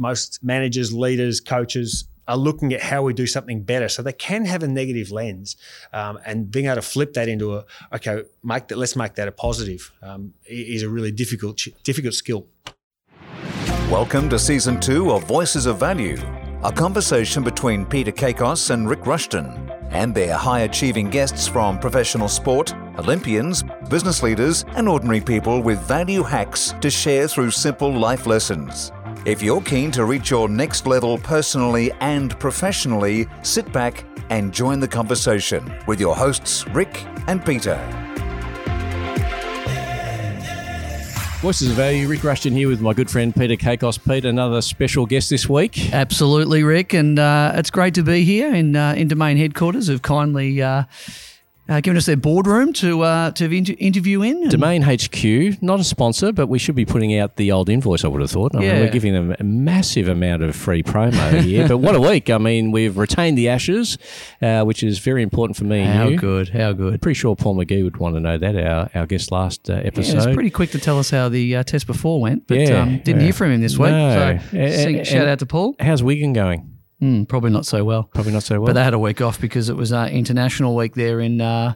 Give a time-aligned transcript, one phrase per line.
[0.00, 3.88] most managers, leaders, coaches are looking at how we do something better.
[3.88, 5.56] So they can have a negative lens,
[5.92, 9.28] um, and being able to flip that into a okay, make that let's make that
[9.28, 12.46] a positive um, is a really difficult difficult skill.
[13.90, 16.16] Welcome to season two of Voices of Value,
[16.62, 22.28] a conversation between Peter Kakos and Rick Rushton, and their high achieving guests from professional
[22.28, 28.26] sport, Olympians, business leaders, and ordinary people with value hacks to share through simple life
[28.26, 28.92] lessons.
[29.26, 34.80] If you're keen to reach your next level personally and professionally, sit back and join
[34.80, 37.78] the conversation with your hosts, Rick and Peter.
[41.40, 43.98] Voices of Value, Rick Rushton here with my good friend Peter Kakos.
[44.06, 45.90] Pete, another special guest this week.
[45.92, 49.88] Absolutely, Rick, and uh, it's great to be here in uh, in Domain headquarters.
[49.88, 50.84] Have kindly uh,
[51.70, 54.48] uh, given us their boardroom to uh, to inter- interview in.
[54.48, 58.04] Domain HQ, not a sponsor, but we should be putting out the old invoice.
[58.04, 58.54] I would have thought.
[58.54, 58.72] I yeah.
[58.72, 61.68] mean, we're giving them a massive amount of free promo here.
[61.68, 62.28] but what a week!
[62.28, 63.96] I mean, we've retained the Ashes,
[64.42, 65.84] uh, which is very important for me.
[65.84, 66.48] How good!
[66.50, 67.00] How good!
[67.00, 68.56] Pretty sure Paul McGee would want to know that.
[68.56, 70.18] Our our guest last uh, episode.
[70.18, 72.82] Yeah, was pretty quick to tell us how the uh, test before went, but Yeah,
[72.82, 73.90] um, didn't hear from him this week.
[73.92, 74.38] No.
[74.50, 75.76] So And- and- shout out to Paul.
[75.78, 76.79] How's Wigan going?
[77.00, 78.04] Mm, probably not so well.
[78.04, 78.66] Probably not so well.
[78.66, 81.74] But they had a week off because it was uh, international week there in uh,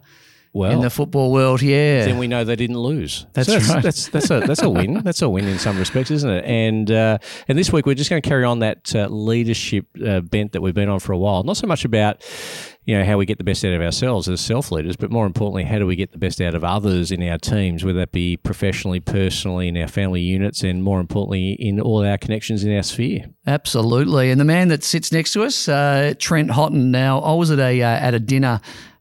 [0.52, 1.62] well, in the football world.
[1.62, 3.26] Yeah, then we know they didn't lose.
[3.32, 3.82] That's So right.
[3.82, 4.94] That's that's a that's a win.
[5.02, 6.44] That's a win in some respects, isn't it?
[6.44, 10.20] And uh, and this week we're just going to carry on that uh, leadership uh,
[10.20, 11.42] bent that we've been on for a while.
[11.42, 12.22] Not so much about
[12.84, 15.26] you know how we get the best out of ourselves as self leaders, but more
[15.26, 18.12] importantly, how do we get the best out of others in our teams, whether that
[18.12, 22.74] be professionally, personally, in our family units, and more importantly, in all our connections in
[22.76, 23.26] our sphere.
[23.46, 24.30] Absolutely.
[24.30, 26.90] And the man that sits next to us, uh, Trent Houghton.
[26.90, 28.60] Now, I was at a uh, at a dinner.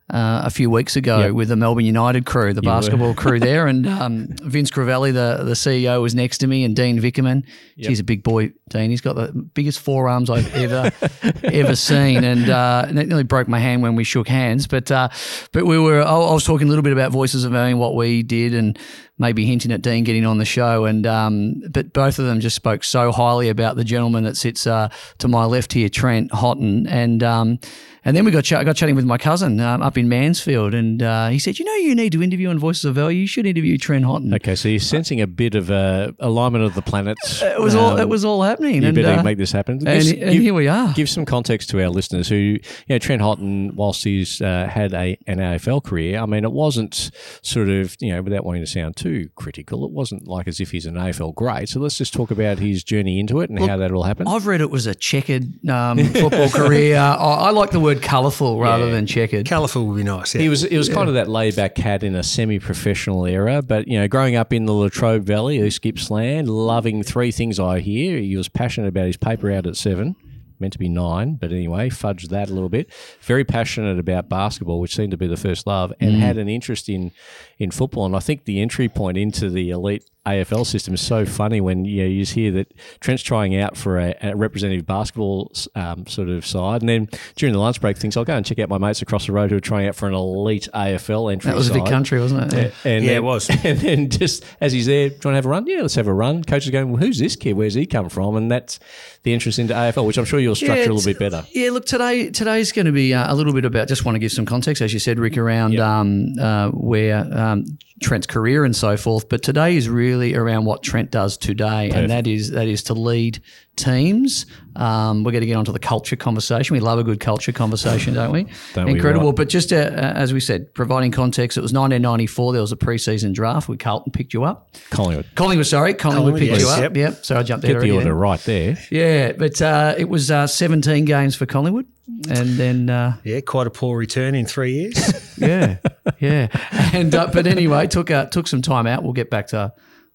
[0.09, 1.31] Uh, a few weeks ago, Yep.
[1.31, 5.43] with the Melbourne United crew, the You basketball crew there, and um, Vince Crivelli, the
[5.45, 7.45] the CEO, was next to me, and Dean Vickerman.
[7.77, 7.87] Yep.
[7.89, 8.89] He's a big boy, Dean.
[8.89, 10.91] He's got the biggest forearms I've ever
[11.43, 14.67] ever seen, and uh, and it nearly broke my hand when we shook hands.
[14.67, 15.07] But uh,
[15.53, 16.01] but we were.
[16.01, 18.77] I I was talking a little bit about Voices of Value, what we did, and
[19.17, 20.85] maybe hinting at Dean getting on the show.
[20.85, 24.65] And um, but both of them just spoke so highly about the gentleman that sits
[24.67, 27.23] uh, to my left here, Trent Houghton, and.
[27.23, 27.59] Um,
[28.05, 30.73] and then we got ch- I got chatting with my cousin um, up in Mansfield,
[30.73, 33.19] and uh, he said, "You know, you need to interview on Voices of Value.
[33.21, 36.73] You should interview Trent Houghton." Okay, so you're sensing a bit of uh, alignment of
[36.75, 37.41] the planets.
[37.41, 39.75] It was all Um, it was all happening, You and, better uh, make this happen.
[39.87, 40.91] and, Just and give- here we are.
[40.91, 42.59] give some context to our listeners who, you
[42.89, 47.09] know, Trent Houghton, whilst he's uh, had a an AFL career, I mean, it wasn't
[47.41, 50.71] sort of, you know, without wanting to sound too critical, it wasn't like as if
[50.71, 51.69] he's an AFL great.
[51.69, 54.29] So let's just talk about his journey into it and how that all happened.
[54.29, 56.97] I've read it was a checkered um, football career.
[56.97, 58.91] I, I like the word colourful rather Yeah.
[58.91, 59.47] than checkered.
[59.47, 60.33] Colourful would be nice.
[60.35, 60.41] Yeah.
[60.41, 63.61] He was it was kind of that laid back cat in a semi professional era,
[63.61, 67.79] but you know, growing up in the Latrobe Valley, East Gippsland, loving three things I
[67.81, 68.17] hear.
[68.17, 70.15] He was passionate about his paper out at seven.
[70.63, 72.89] Meant to be nine, but anyway, fudged that a little bit.
[73.19, 76.19] Very passionate about basketball, which seemed to be the first love, and mm.
[76.19, 77.11] had an interest in
[77.59, 78.05] in football.
[78.05, 81.85] And I think the entry point into the elite AFL system is so funny when
[81.85, 86.07] you, know, you just hear that Trent's trying out for a, a representative basketball um,
[86.07, 88.69] sort of side, and then during the lunch break, thinks I'll go and check out
[88.69, 91.51] my mates across the road who are trying out for an elite AFL entry.
[91.51, 92.73] That was a big country, wasn't it?
[92.85, 93.49] And Yeah, then, it was.
[93.63, 95.65] And then just as he's there, trying to have a run?
[95.67, 96.43] Yeah, let's have a run.
[96.43, 97.53] Coach is going, well, who's this kid?
[97.53, 98.35] Where's he come from?
[98.35, 98.79] And that's
[99.23, 101.45] the interest into AFL, which I'm sure you'll structure a little bit better.
[101.51, 103.87] Yeah, look, today today's going to be uh, a little bit about.
[103.87, 107.65] Just want to give some context, as you said, Rick, around um, uh, where um,
[108.01, 109.29] Trent's career and so forth.
[109.29, 112.93] But today is really around what Trent does today, and that is that is to
[112.93, 113.41] lead
[113.75, 114.45] teams.
[114.75, 116.73] Um, we're going to get onto the culture conversation.
[116.73, 118.43] We love a good culture conversation, don't we?
[118.73, 119.27] Don't we, Incredible.
[119.27, 119.35] right?
[119.35, 122.53] But just uh, uh, as we said, providing context, it was 1994.
[122.53, 123.67] There was a preseason draft.
[123.67, 124.69] We Carlton picked you up.
[124.89, 125.27] Collingwood.
[125.35, 126.81] Collingwood, sorry, Collingwood, Collingwood, picked you up.
[126.81, 126.97] Yep.
[126.97, 127.25] Yep.
[127.25, 128.13] So I jumped there Get the order then.
[128.13, 128.77] right there.
[128.89, 131.85] Yeah, but uh, it was uh, 17 games for Collingwood,
[132.29, 135.37] and then uh, yeah, quite a poor return in three years.
[135.37, 135.77] yeah,
[136.19, 136.47] yeah,
[136.93, 139.03] and uh, but anyway, took uh, took some time out.
[139.03, 139.73] We'll get back to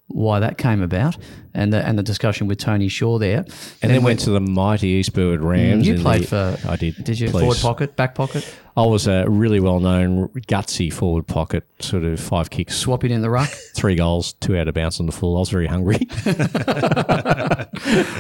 [0.09, 1.17] why that came about
[1.55, 3.45] and the, and the discussion with Tony Shaw there,
[3.83, 5.87] And then went to the mighty Eastbourne Rams.
[5.87, 7.03] You played the- for- I did.
[7.05, 7.41] Did you please.
[7.41, 12.21] forward pocket, back pocket, I was a really well known, gutsy forward pocket, sort of
[12.21, 13.49] five kicks, Swapping in the ruck?
[13.75, 15.37] three goals, two out of bounce on the full.
[15.37, 15.99] I was very hungry.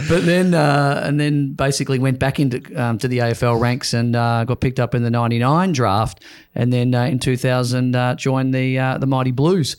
[0.09, 4.15] But then uh, and then basically went back into um, to the AFL ranks and
[4.17, 6.23] uh, got picked up in the '99 draft,
[6.55, 9.77] and then uh, in 2000 uh, joined the uh, the Mighty Blues.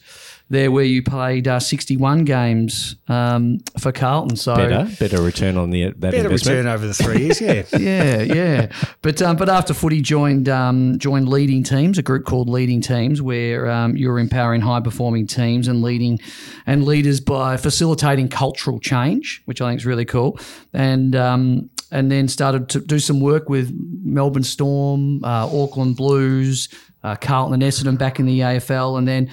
[0.50, 4.36] There where you played uh, 61 games um, for Carlton.
[4.36, 6.58] So Better, better return on the that Better investment.
[6.58, 7.64] return over the three years, yeah.
[7.78, 8.72] yeah, yeah.
[9.02, 13.22] But um, but after footy, joined um, joined leading teams, a group called Leading Teams,
[13.22, 16.20] where um, you were empowering high performing teams and leading
[16.66, 20.40] and leaders by facilitating cultural change, which I think is really cool.
[20.74, 23.72] And um, and then started to do some work with
[24.04, 26.70] Melbourne Storm, uh, Auckland Blues,
[27.04, 29.30] uh, Carlton and Essendon back in the AFL, and then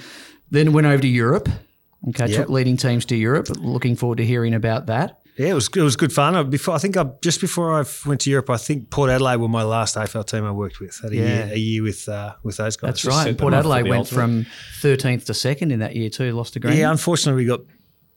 [0.50, 1.48] then went over to Europe.
[2.08, 2.36] Okay, Yep.
[2.36, 3.48] took leading teams to Europe.
[3.58, 5.18] Looking forward to hearing about that.
[5.38, 6.48] Yeah, it was it was good fun.
[6.48, 9.48] Before I think I just before I went to Europe, I think Port Adelaide were
[9.48, 10.98] my last AFL team I worked with.
[11.02, 11.22] Had a Yeah.
[11.46, 12.88] year a year with uh, with those guys.
[12.88, 13.22] That's Just right.
[13.24, 14.18] set And them Port Adelaide went ultimate.
[14.18, 14.46] from
[14.80, 16.32] 13th to second in that year too.
[16.32, 16.78] Lost to Green.
[16.78, 17.60] Yeah, unfortunately, we got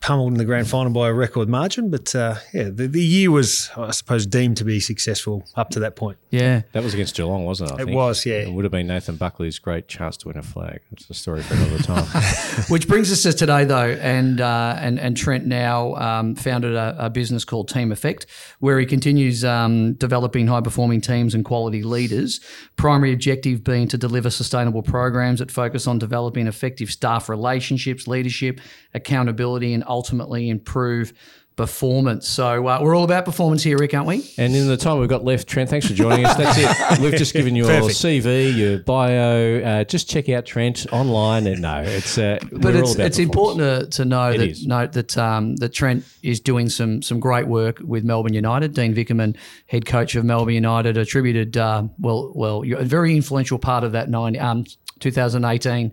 [0.01, 3.29] pummeled in the grand final by a record margin, but uh, yeah, the, the year
[3.29, 6.17] was, I suppose, deemed to be successful up to that point.
[6.29, 6.61] yeah.
[6.71, 7.73] That was against Geelong, wasn't it?
[7.73, 7.95] I It think?
[7.97, 8.35] was, yeah.
[8.35, 10.79] It would have been Nathan Buckley's great chance to win a flag.
[10.93, 12.05] It's a story for another time.
[12.69, 16.95] Which brings us to today, though, and uh, and and Trent now um, founded a,
[16.97, 18.25] a business called Team Effect,
[18.59, 22.39] where he continues um, developing high performing teams and quality leaders.
[22.77, 28.61] Primary objective being to deliver sustainable programs that focus on developing effective staff relationships, leadership,
[28.93, 31.13] accountability, and ultimately improve
[31.59, 32.25] performance.
[32.25, 34.25] So uh, we're all about performance here, Rick, aren't we?
[34.37, 36.37] and in the time we've got left, Trent, thanks for joining us.
[36.37, 36.99] That's it.
[37.01, 39.59] We've just given you your CV, your bio.
[39.59, 41.47] Uh, just check out Trent online.
[41.47, 44.65] And no, it's uh, but it's it's important to, to know that is.
[44.65, 48.73] note that um, that Trent is doing some some great work with Melbourne United.
[48.73, 49.35] Dean Vickerman,
[49.67, 53.91] head coach of Melbourne United, attributed uh, well well you're a very influential part of
[53.91, 54.63] that nine um,
[54.99, 55.91] 2018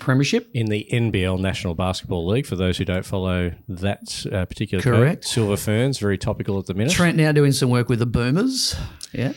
[0.00, 0.48] premiership.
[0.54, 2.46] in the NBL National Basketball League.
[2.46, 4.94] For those who don't follow that uh, particular code.
[4.94, 5.24] Correct.
[5.24, 6.92] Silver Ferns, very topical at the minute.
[6.92, 8.74] Trent now doing some work with the Boomers.
[9.12, 9.32] Yeah,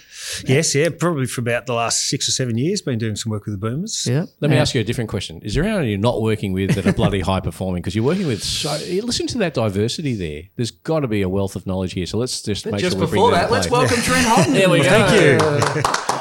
[0.45, 3.45] Yes, yeah, probably for about the last six or seven years, been doing some work
[3.45, 4.07] with the Boomers.
[4.09, 4.25] yeah.
[4.39, 4.61] Let me Yeah.
[4.63, 5.39] ask you a different question.
[5.43, 7.83] Is there anyone you're not working with that are bloody high performing?
[7.83, 8.71] Because you're working with so.
[9.03, 10.43] Listen to that diversity there.
[10.55, 12.07] There's got to be a wealth of knowledge here.
[12.07, 13.51] So let's just make Just sure we before bring that, that.
[13.51, 14.53] let's welcome Trent Houghton.
[14.55, 14.89] there we go.
[14.89, 16.13] Thank you.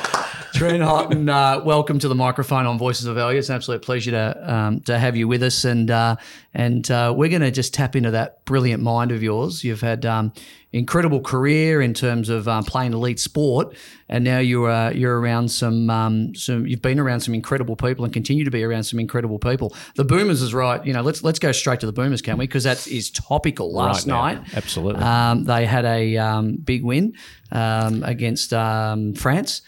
[0.56, 3.38] Trent Houghton, uh, welcome to the microphone on Voices of Value.
[3.38, 6.16] It's an absolute pleasure to um, to have you with us, and uh,
[6.54, 9.62] and uh, we're going to just tap into that brilliant mind of yours.
[9.62, 10.32] You've had um,
[10.72, 13.76] incredible career in terms of um, playing elite sport,
[14.08, 16.66] and now you're uh, you're around some um, some.
[16.66, 19.74] You've been around some incredible people, and continue to be around some incredible people.
[19.96, 20.82] The Boomers is right.
[20.86, 22.46] You know, let's let's go straight to the Boomers, can we?
[22.46, 23.74] Because that is topical.
[23.74, 25.02] Last Right night, Absolutely.
[25.02, 27.12] um, they had a um, big win
[27.52, 29.60] um, against um, France.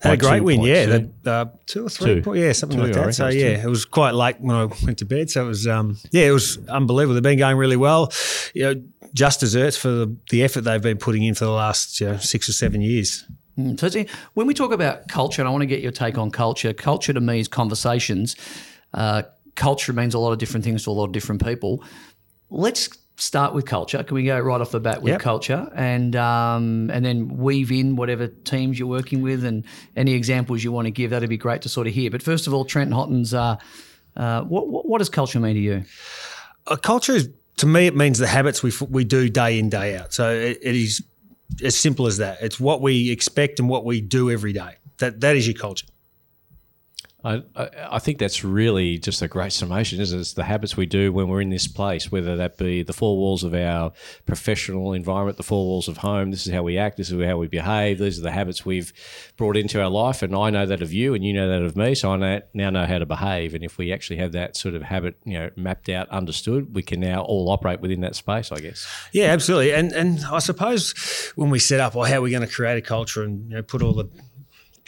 [0.00, 0.84] Had a great win, yeah.
[0.84, 0.98] yeah.
[1.22, 2.22] The, uh, two or three, Two.
[2.22, 3.14] point- yeah, something Two, like that.
[3.14, 3.66] So yeah, two.
[3.68, 5.28] it was quite late when I went to bed.
[5.30, 7.14] So it was, um, yeah, it was unbelievable.
[7.14, 8.12] They've been going really well.
[8.54, 12.00] You know, just desserts for the, the effort they've been putting in for the last
[12.00, 13.24] you know, six or seven years.
[13.58, 16.16] Mm, So it's- when we talk about culture, and I want to get your take
[16.16, 16.72] on culture.
[16.72, 18.36] Culture to me is conversations.
[18.94, 19.22] Uh,
[19.56, 21.82] culture means a lot of different things to a lot of different people.
[22.50, 22.88] Let's
[23.20, 24.02] start with culture.
[24.02, 25.20] Can we go right off the bat with Yep.
[25.20, 29.64] culture, and um, and then weave in whatever teams you're working with, and
[29.96, 31.10] any examples you want to give?
[31.10, 32.10] That'd be great to sort of hear.
[32.10, 33.34] But first of all, Trent Houghton's.
[33.34, 33.56] Uh,
[34.16, 35.84] uh, what, what what does culture mean to you?
[36.66, 37.28] A culture is,
[37.58, 40.12] to me, it means the habits we, f- we do day in, day out.
[40.12, 41.04] So it, it is
[41.62, 42.38] as simple as that.
[42.42, 44.74] It's what we expect and what we do every day.
[44.98, 45.86] That That is your culture.
[47.24, 47.42] I,
[47.90, 50.20] I think that's really just a great summation, isn't it?
[50.20, 53.16] It's the habits we do when we're in this place, whether that be the four
[53.16, 53.92] walls of our
[54.24, 56.30] professional environment, the four walls of home.
[56.30, 56.96] This is how we act.
[56.96, 57.98] This is how we behave.
[57.98, 58.92] These are the habits we've
[59.36, 60.22] brought into our life.
[60.22, 61.96] And I know that of you, and you know that of me.
[61.96, 63.52] So I now know how to behave.
[63.52, 66.82] And if we actually have that sort of habit, you know, mapped out, understood, we
[66.84, 68.52] can now all operate within that space.
[68.52, 68.86] I guess.
[69.12, 69.74] Yeah, absolutely.
[69.74, 70.94] And and I suppose
[71.34, 73.56] when we set up, well, how are we going to create a culture and you
[73.56, 74.08] know, put all the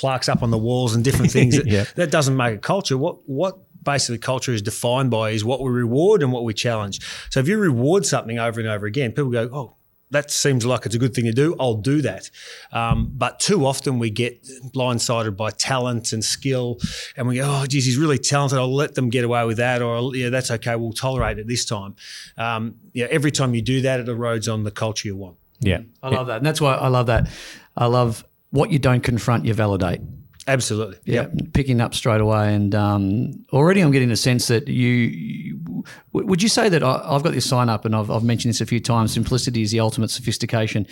[0.01, 1.85] plaques up on the walls and different things, that, Yeah.
[1.97, 2.97] that doesn't make a culture.
[2.99, 7.01] What what basically culture is defined by is what we reward and what we challenge.
[7.31, 9.77] So if you reward something over and over again, people go, oh.
[10.13, 11.55] That seems like it's a good thing to do.
[11.61, 12.31] I'll do that.
[12.73, 14.43] Um, but too often we get
[14.75, 16.81] blindsided by talent and skill,
[17.17, 18.59] and we go, "Oh, geez, he's really talented.
[18.59, 20.75] I'll let them get away with that." Or, "Yeah, that's okay.
[20.75, 21.95] We'll tolerate it this time."
[22.37, 25.37] Um, yeah, every time you do that, it erodes on the culture you want.
[25.61, 25.83] Yeah.
[26.03, 27.29] I love that, and that's why I love that.
[27.77, 30.01] I love what you don't confront, you validate.
[30.47, 30.99] Absolutely.
[31.05, 35.85] Yeah, picking up straight away, and um, already I'm getting a sense that you, you
[36.13, 38.61] would you say that I, I've got this sign up, and I've, I've mentioned this
[38.61, 39.13] a few times.
[39.13, 40.87] Simplicity is the ultimate sophistication.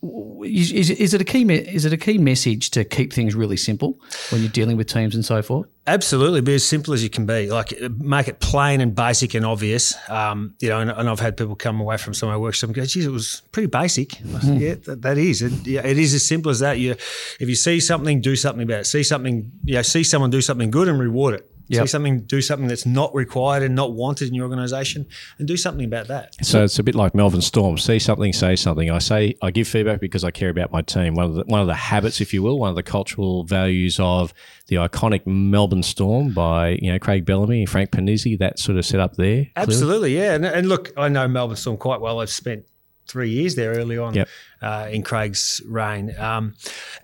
[0.00, 1.42] Is, is, is it a key?
[1.52, 3.98] Is it a key message to keep things really simple
[4.30, 5.66] when you're dealing with teams and so forth?
[5.88, 7.50] Absolutely, be as simple as you can be.
[7.50, 9.96] Like make it plain and basic and obvious.
[10.08, 12.68] Um, you know, and, and I've had people come away from some of my workshops
[12.68, 15.42] and go, "Geez, it was pretty basic." Said, yeah, that, that is.
[15.42, 16.78] It, yeah, it is as simple as that.
[16.78, 18.86] You, if you see something, do something about it.
[18.86, 21.50] See something, you know, see someone do something good and reward it.
[21.68, 21.82] Yep.
[21.82, 25.06] See something, do something that's not required and not wanted in your organisation,
[25.38, 26.34] and do something about that.
[26.44, 27.78] So it's a bit like Melbourne Storm.
[27.78, 28.90] See something, say something.
[28.90, 31.14] I say I give feedback because I care about my team.
[31.14, 34.00] One of the one of the habits, if you will, one of the cultural values
[34.00, 34.32] of
[34.68, 38.86] the iconic Melbourne Storm by you know Craig Bellamy, and Frank Ponissi, that sort of
[38.86, 39.26] set up there.
[39.26, 39.52] clearly.
[39.56, 40.34] Absolutely, yeah.
[40.34, 42.20] And, and look, I know Melbourne Storm quite well.
[42.20, 42.64] I've spent
[43.08, 44.28] three years there early on Yep.
[44.62, 46.54] uh, in Craig's reign, um,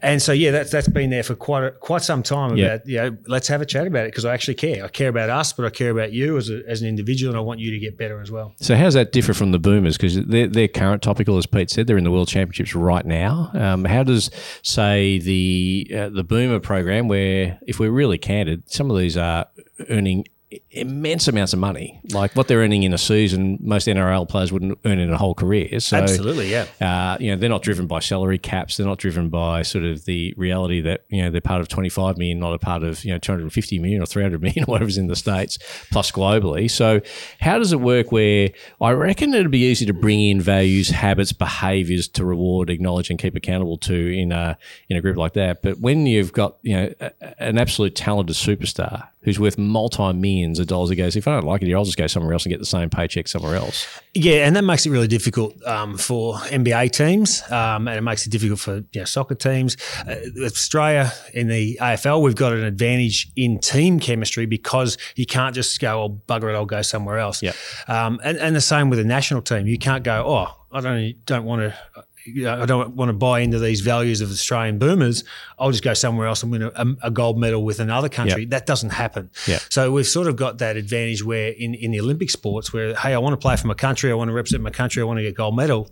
[0.02, 2.50] and so yeah, that's that's been there for quite a, quite some time.
[2.52, 2.82] About Yep.
[2.86, 4.84] you know, let's have a chat about it because I actually care.
[4.84, 7.38] I care about us, but I care about you as, a, as an individual, and
[7.38, 8.54] I want you to get better as well.
[8.60, 9.96] So how's that differ from the Boomers?
[9.96, 11.86] Because they're, they're current topical, as Pete said.
[11.86, 13.50] They're in the World Championships right now.
[13.54, 14.30] Um, how does,
[14.62, 19.46] say, the uh, the Boomer program, where if we're really candid, some of these are
[19.88, 20.24] earning
[20.70, 24.78] immense amounts of money, like what they're earning in a season, most NRL players wouldn't
[24.84, 25.80] earn in a whole career.
[25.80, 26.66] So Absolutely, yeah.
[26.80, 28.76] uh, you know, they're not driven by salary caps.
[28.76, 32.18] They're not driven by sort of the reality that you know they're part of 25
[32.18, 35.06] million, not a part of you know 250 million or 300 million or whatever's in
[35.06, 35.58] the states
[35.90, 36.70] plus globally.
[36.70, 37.00] So,
[37.40, 38.12] how does it work?
[38.12, 43.10] Where I reckon it'd be easy to bring in values, habits, behaviours to reward, acknowledge,
[43.10, 44.58] and keep accountable to in a
[44.88, 45.62] in a group like that.
[45.62, 46.94] But when you've got you know
[47.38, 51.44] an absolute talented superstar who's worth multi millions of dollars, he goes, if I don't
[51.44, 53.86] like it here, I'll just go somewhere else and get the same paycheck somewhere else.
[54.14, 58.26] Yeah, and that makes it really difficult um, for NBA teams, um, and it makes
[58.26, 59.76] it difficult for you know, soccer teams.
[60.06, 65.54] Uh, Australia in the AFL, we've got an advantage in team chemistry because you can't
[65.54, 67.56] just go, "Oh, bugger it, I'll go somewhere else." Yep.
[67.88, 71.26] Um, and, and the same with the national team, you can't go, "Oh, I don't
[71.26, 75.24] don't want to." I don't want to buy into these values of Australian boomers.
[75.58, 78.42] I'll just go somewhere else and win a, a gold medal with another country.
[78.42, 78.50] Yep.
[78.50, 79.30] That doesn't happen.
[79.46, 79.60] Yep.
[79.70, 83.14] So we've sort of got that advantage where in, in the Olympic sports, where hey,
[83.14, 85.18] I want to play for my country, I want to represent my country, I want
[85.18, 85.90] to get gold medal.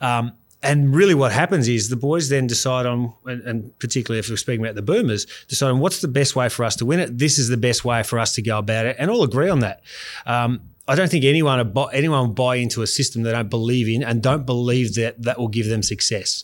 [0.00, 0.32] Um,
[0.62, 4.36] and really, what happens is the boys then decide on, and, and particularly if we're
[4.36, 7.16] speaking about the boomers, decide on what's the best way for us to win it.
[7.16, 9.60] This is the best way for us to go about it, and all agree on
[9.60, 9.82] that.
[10.26, 10.60] Um,
[10.90, 14.20] I don't think anyone anyone will buy into a system they don't believe in and
[14.20, 16.42] don't believe that that will give them success.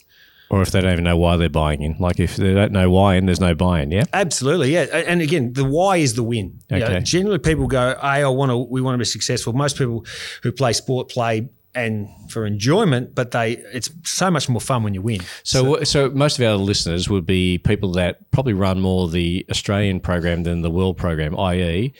[0.49, 1.97] Or if they don't even know why they're buying in.
[1.99, 4.05] Like if they don't know why in, there's no buy-in, yeah?
[4.13, 4.83] Absolutely, yeah.
[4.83, 6.61] And again, the why is the win.
[6.71, 7.01] You know, Okay.
[7.01, 8.57] generally, people go, "Hey, I want to.
[8.59, 10.07] We want to be successful." Most people
[10.45, 14.95] who play sport play and for enjoyment, but they it's so much more fun when
[14.95, 15.21] you win.
[15.43, 19.99] So, so, most of our listeners would be people that probably run more the Australian
[19.99, 21.93] program than the world program, i.e.,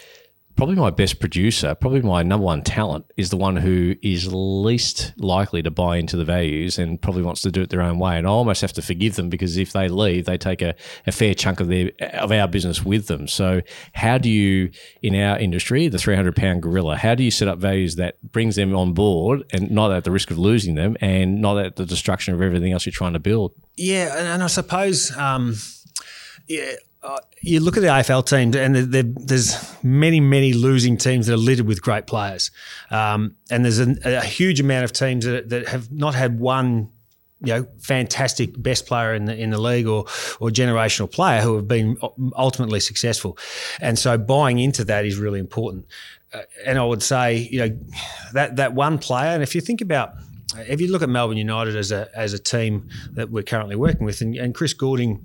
[0.57, 5.13] probably my best producer, probably my number one talent is the one who is least
[5.19, 8.17] likely to buy into the values and probably wants to do it their own way.
[8.17, 10.75] And I almost have to forgive them because if they leave, they take a,
[11.07, 13.29] a fair chunk of their of our business with them.
[13.29, 13.61] So,
[13.93, 14.71] how do you,
[15.03, 18.21] in our industry, the three hundred pound gorilla, how do you set up values that
[18.33, 21.77] brings them on board and not at the risk of losing them and not at
[21.77, 23.53] the destruction of everything else you're trying to build?
[23.77, 25.57] Yeah, and I suppose um,
[26.49, 26.73] yeah,
[27.07, 31.29] uh, you look at the AFL teams, and there, there, there's many, many losing teams
[31.29, 32.51] that are littered with great players,
[32.91, 36.91] um, and there's a, a huge amount of teams that, that have not had one.
[37.43, 40.07] You know, fantastic best player in the in the league or
[40.41, 41.99] or generational player who have been
[42.35, 43.39] ultimately successful,
[43.81, 45.87] and so buying into that is really important.
[46.33, 47.79] Uh, and I would say, you know,
[48.33, 50.15] that that one player, and if you think about
[50.57, 54.07] if you look at Melbourne United as a as a team that we're currently working
[54.07, 55.23] with, and, and Chris Goulding,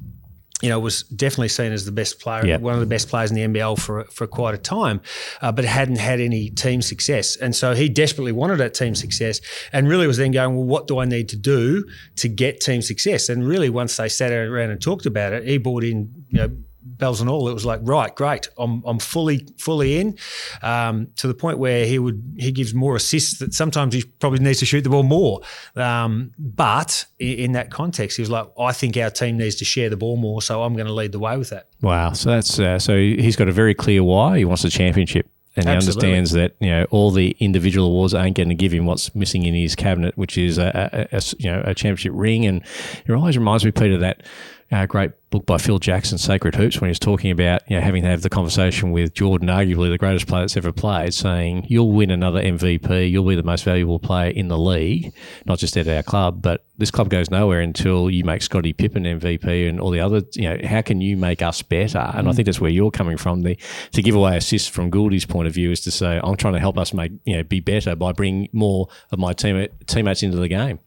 [0.61, 2.57] you know, was definitely seen as the best player, Yeah.
[2.57, 5.01] one of the best players in the NBL for for quite a time,
[5.41, 9.41] uh, but hadn't had any team success, and so he desperately wanted that team success,
[9.73, 11.85] and really was then going, well, what do I need to do
[12.17, 13.29] to get team success?
[13.29, 16.49] And really, once they sat around and talked about it, he brought in, you know.
[16.83, 18.49] Bells and all, it was like right, great.
[18.57, 20.17] I'm, I'm fully fully in,
[20.61, 23.39] um, to the point where he would he gives more assists.
[23.39, 25.41] That sometimes he probably needs to shoot the ball more,
[25.75, 29.65] um, but i- in that context, he was like, I think our team needs to
[29.65, 31.67] share the ball more, so I'm going to lead the way with that.
[31.81, 32.13] Wow.
[32.13, 35.27] So that's uh, so he's got a very clear why he wants a championship.
[35.57, 36.15] And he Absolutely.
[36.15, 39.43] understands that you know all the individual awards aren't going to give him what's missing
[39.45, 42.45] in his cabinet, which is a you know a championship ring.
[42.45, 42.63] And
[43.05, 44.23] it always reminds me, Peter, that
[44.71, 48.03] uh, great book by Phil Jackson, Sacred Hoops, when he's talking about you know having
[48.03, 51.91] to have the conversation with Jordan, arguably the greatest player that's ever played, saying you'll
[51.91, 55.13] win another MVP, you'll be the most valuable player in the league,
[55.45, 59.03] not just at our club, but this club goes nowhere until you make Scottie Pippen
[59.03, 60.21] MVP and all the other.
[60.33, 62.11] You know, how can you make us better?
[62.13, 63.41] And I think that's where you're coming from.
[63.41, 63.57] The
[63.91, 66.59] to give away assists from Gouldy's point of view is to say I'm trying to
[66.59, 70.37] help us make you know be better by bringing more of my team teammates into
[70.37, 70.79] the game.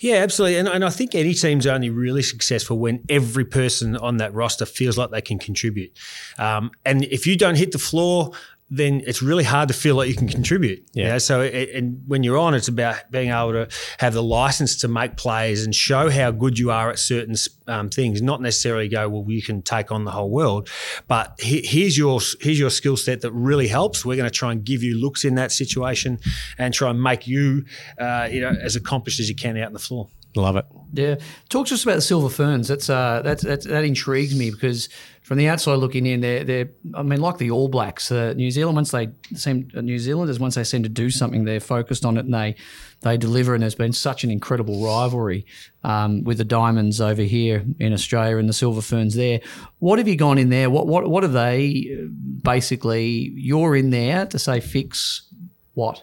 [0.00, 0.58] Yeah, absolutely.
[0.58, 4.66] And, and I think any team's only really successful when every person on that roster
[4.66, 5.96] feels like they can contribute.
[6.38, 8.32] Um, and if you don't hit the floor,
[8.74, 10.82] then it's really hard to feel like you can contribute.
[10.94, 11.04] Yeah.
[11.04, 11.18] You know?
[11.18, 14.88] So it, and when you're on, it's about being able to have the license to
[14.88, 17.34] make plays and show how good you are at certain
[17.66, 18.22] um, things.
[18.22, 20.70] Not necessarily go, well, you can take on the whole world,
[21.06, 24.06] but he, here's your here's your skill set that really helps.
[24.06, 26.18] We're going to try and give you looks in that situation
[26.56, 27.66] and try and make you,
[27.98, 30.08] uh, you know, as accomplished as you can out on the floor.
[30.34, 30.64] Love it.
[30.94, 31.16] Yeah,
[31.50, 32.68] talk to us about the Silver Ferns.
[32.68, 34.88] That's uh, that's, that's that intrigues me because
[35.22, 38.50] from the outside looking in, they're they're I mean like the All Blacks, uh, New
[38.50, 38.76] Zealand.
[38.76, 42.16] Once they seem uh, New Zealanders, once they seem to do something, they're focused on
[42.16, 42.56] it and they
[43.00, 43.52] they deliver.
[43.52, 45.44] And there's been such an incredible rivalry
[45.84, 49.40] um, with the Diamonds over here in Australia and the Silver Ferns there.
[49.80, 50.70] What have you gone in there?
[50.70, 52.06] What what what are they uh,
[52.42, 53.32] basically?
[53.34, 55.28] You're in there to say fix
[55.74, 56.02] what?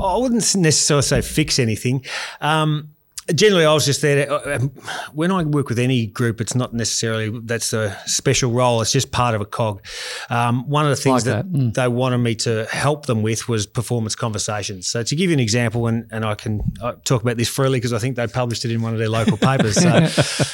[0.00, 2.04] I wouldn't necessarily say fix anything.
[2.40, 2.90] Um,
[3.32, 4.26] generally, I was just there.
[4.26, 4.70] To, um,
[5.12, 8.80] when I work with any group, it's not necessarily that's a special role.
[8.82, 9.84] It's just part of a cog.
[10.30, 11.58] Um, one of the things Like that, that.
[11.58, 11.74] Mm.
[11.74, 14.86] they wanted me to help them with was performance conversations.
[14.86, 17.78] So to give you an example, and, and I can uh, talk about this freely
[17.78, 19.76] because I think they published it in one of their local papers.
[19.80, 20.08] So.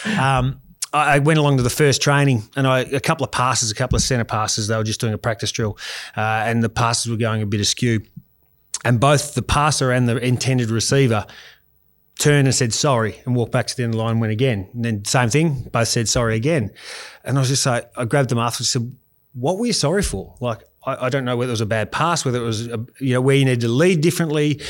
[0.21, 0.61] Um,
[0.93, 3.75] I I went along to the first training, and I a couple of passes, a
[3.75, 4.69] couple of centre passes.
[4.69, 5.79] They were just doing a practice drill,
[6.17, 8.03] uh, and the passes were going a bit askew.
[8.85, 11.27] And both the passer and the intended receiver
[12.19, 14.33] turned and said sorry and walked back to the end of the line and went
[14.33, 14.69] again.
[14.75, 16.71] And then same thing, both said sorry again.
[17.25, 18.97] And I was just like, I grabbed them afterwards and said,
[19.33, 20.35] what were you sorry for?
[20.40, 22.85] Like, I, I don't know whether it was a bad pass, whether it was, a,
[22.99, 24.61] you know, where you need to lead differently.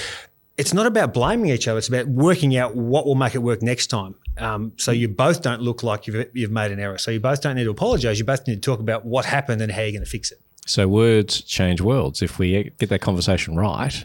[0.56, 1.78] It's not about blaming each other.
[1.78, 4.14] It's about working out what will make it work next time.
[4.37, 6.99] Um, so you both don't look like you've, you've made an error.
[6.99, 8.18] So you both don't need to apologise.
[8.18, 10.40] You both need to talk about what happened and how you're going to fix it.
[10.66, 12.23] So words change worlds.
[12.23, 14.04] If we get that conversation right,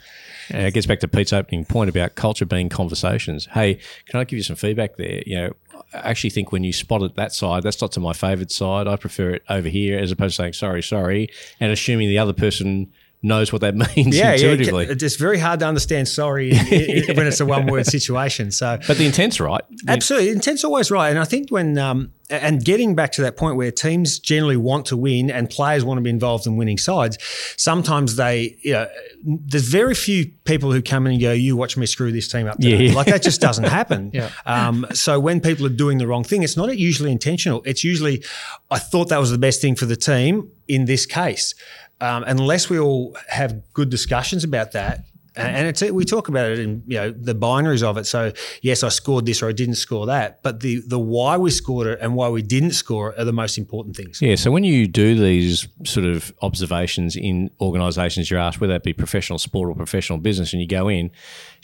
[0.50, 3.48] and it gets back to Pete's opening point about culture being conversations.
[3.52, 5.24] Hey, can I give you some feedback there?
[5.26, 5.54] You know,
[5.94, 8.88] I actually think when you spot it that side, that's not to my favoured side.
[8.88, 12.34] I prefer it over here as opposed to saying sorry, sorry, and assuming the other
[12.34, 12.92] person
[13.26, 14.86] knows what that means Yeah, intuitively.
[14.86, 14.92] yeah.
[14.94, 18.52] It's very hard to understand sorry when it's a one word situation.
[18.52, 19.64] So but the intent's right.
[19.88, 23.56] Absolutely, intent's always right, and I think when um, and getting back to that point
[23.56, 27.18] where teams generally want to win and players want to be involved in winning sides,
[27.56, 28.88] sometimes they, you know,
[29.24, 32.48] there's very few people who come in and go, "You watch me screw this team
[32.48, 32.86] up." Today.
[32.88, 32.94] Yeah.
[32.96, 33.96] like that just doesn't happen.
[34.16, 34.30] Yeah.
[34.46, 37.62] Um, so when people are doing the wrong thing, it's not usually intentional.
[37.66, 38.24] It's usually,
[38.72, 41.54] I thought that was the best thing for the team in this case.
[42.02, 45.06] Um, unless we all have good discussions about that,
[45.38, 48.06] and it's we talk about it in you know the binaries of it.
[48.06, 51.52] So yes, I scored this or I didn't score that, but the the why we
[51.52, 54.22] scored it and why we didn't score it are the most important things.
[54.22, 54.36] Yeah.
[54.36, 58.94] So when you do these sort of observations in organisations, you're asked whether that be
[58.94, 61.12] professional sport or professional business, and you go in,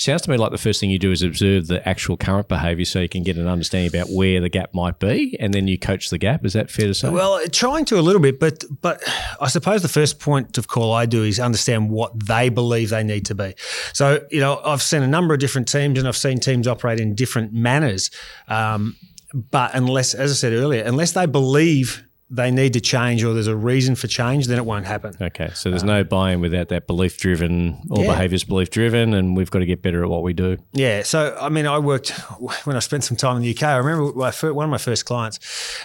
[0.01, 2.85] sounds to me like the first thing you do is observe the actual current behaviour,
[2.85, 5.77] so you can get an understanding about where the gap might be, and then you
[5.77, 6.45] coach the gap.
[6.45, 7.09] Is that fair to say?
[7.09, 9.01] Well, trying to a little bit, but but
[9.39, 13.03] I suppose the first point of call I do is understand what they believe they
[13.03, 13.53] need to be.
[13.93, 16.99] So you know, I've seen a number of different teams, and I've seen teams operate
[16.99, 18.11] in different manners.
[18.47, 18.95] Um,
[19.33, 23.47] but unless, as I said earlier, unless they believe they need to change or there's
[23.47, 25.13] a reason for change, then it won't happen.
[25.21, 27.81] Okay, so there's no buy-in without that belief-driven.
[27.89, 28.11] All Yeah.
[28.13, 30.57] behaviour's belief-driven, and we've got to get better at what we do.
[30.71, 32.09] Yeah, so I mean, I worked
[32.63, 33.63] when I spent some time in the UK.
[33.63, 35.39] I remember my fir- one of my first clients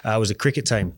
[0.04, 0.92] uh, was a cricket team,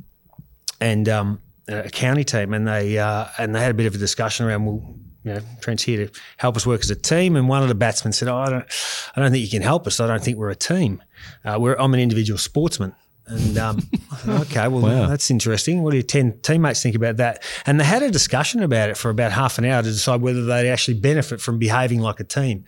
[0.81, 3.99] and um, a county team, and they uh, and they had a bit of a
[3.99, 4.95] discussion around well.
[5.25, 7.75] You know, Trent's here to help us work as a team, and one of the
[7.75, 8.65] batsmen said, oh, "I don't,
[9.17, 9.99] I don't think you can help us.
[9.99, 11.03] I don't think we're a team.
[11.45, 12.95] Uh, we're, I'm an individual sportsman."
[13.29, 13.79] And um,
[14.29, 15.07] okay, well, Wow.
[15.07, 15.83] that's interesting.
[15.83, 17.43] What do your ten teammates think about that?
[17.67, 20.45] And they had a discussion about it for about half an hour to decide whether
[20.45, 22.65] they'd actually benefit from behaving like a team.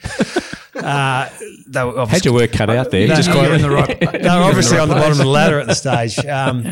[0.77, 1.29] Uh,
[1.67, 3.07] they were Had your work cut out there.
[3.09, 5.59] No, Just quite in the right- they were obviously on the bottom of the ladder
[5.61, 6.19] at the stage.
[6.31, 6.63] Um,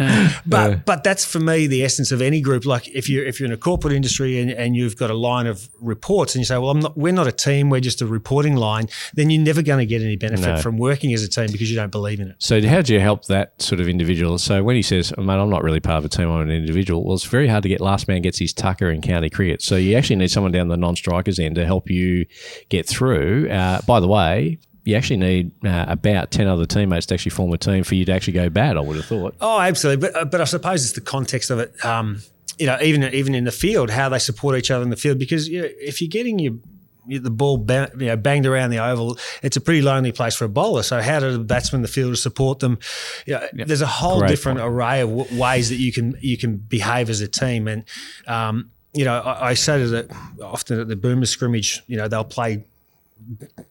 [0.47, 2.65] but but that's for me the essence of any group.
[2.65, 5.47] Like if you if you're in a corporate industry and, and you've got a line
[5.47, 8.07] of reports and you say, well, I'm not, we're not a team, we're just a
[8.07, 10.57] reporting line, then you're never going to get any benefit No.
[10.59, 12.37] from working as a team because you don't believe in it.
[12.39, 14.39] So how do you help that sort of individual?
[14.39, 16.31] So when he says, oh, "Mate, I'm not really part of a team.
[16.31, 19.01] I'm an individual," well, it's very hard to get last man gets his tucker in
[19.03, 19.61] county cricket.
[19.63, 22.27] So you actually need someone down the non-strikers end to help you
[22.69, 23.51] get through.
[23.51, 24.59] Uh, by the way.
[24.85, 28.05] You actually need uh, about ten other teammates to actually form a team for you
[28.07, 28.77] to actually go bad.
[28.79, 29.35] I would have thought.
[29.41, 30.01] Oh, absolutely.
[30.09, 31.71] But uh, but I suppose it's the context of it.
[31.85, 32.23] Um,
[32.59, 35.19] you know, even even in the field, how they support each other in the field.
[35.19, 36.55] Because you know, if you're getting your
[37.07, 40.35] you- the ball ba- you know, banged around the oval, it's a pretty lonely place
[40.35, 40.83] for a bowler.
[40.83, 42.79] So how do the batsmen, the fielders support them?
[43.27, 44.73] You know, There's a whole Great different point.
[44.73, 47.69] array of w- ways that you can you can behave as a team.
[47.69, 47.85] And
[48.27, 52.09] um, you know, I, I say to the often at the boomer scrimmage, you know,
[52.09, 52.65] they'll play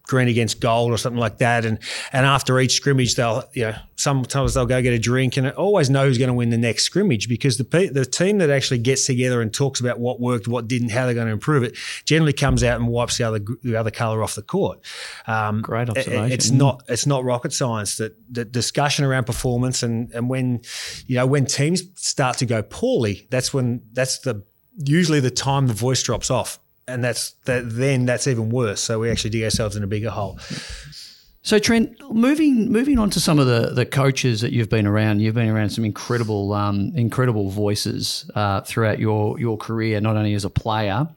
[0.04, 1.64] green against gold or something like that.
[1.64, 1.78] And
[2.12, 5.90] and after each scrimmage, they'll you know sometimes they'll go get a drink and always
[5.90, 9.06] know who's going to win the next scrimmage because the the team that actually gets
[9.06, 12.32] together and talks about what worked, what didn't, how they're going to improve it, generally
[12.32, 14.80] comes out and wipes the other the other colour off the court.
[15.26, 16.24] Um, Great observation.
[16.24, 20.62] It, it's not it's not rocket science that the discussion around performance and and when
[21.06, 24.44] you know when teams start to go poorly, that's when that's the
[24.84, 27.64] usually the time the voice drops off and that's that.
[27.66, 28.80] Then that's even worse.
[28.80, 30.38] So we actually dig ourselves in a bigger hole.
[31.42, 35.20] So Trent, moving moving on to some of the the coaches that you've been around,
[35.20, 40.34] you've been around some incredible um, incredible voices uh, throughout your your career, not only
[40.34, 41.08] as a player,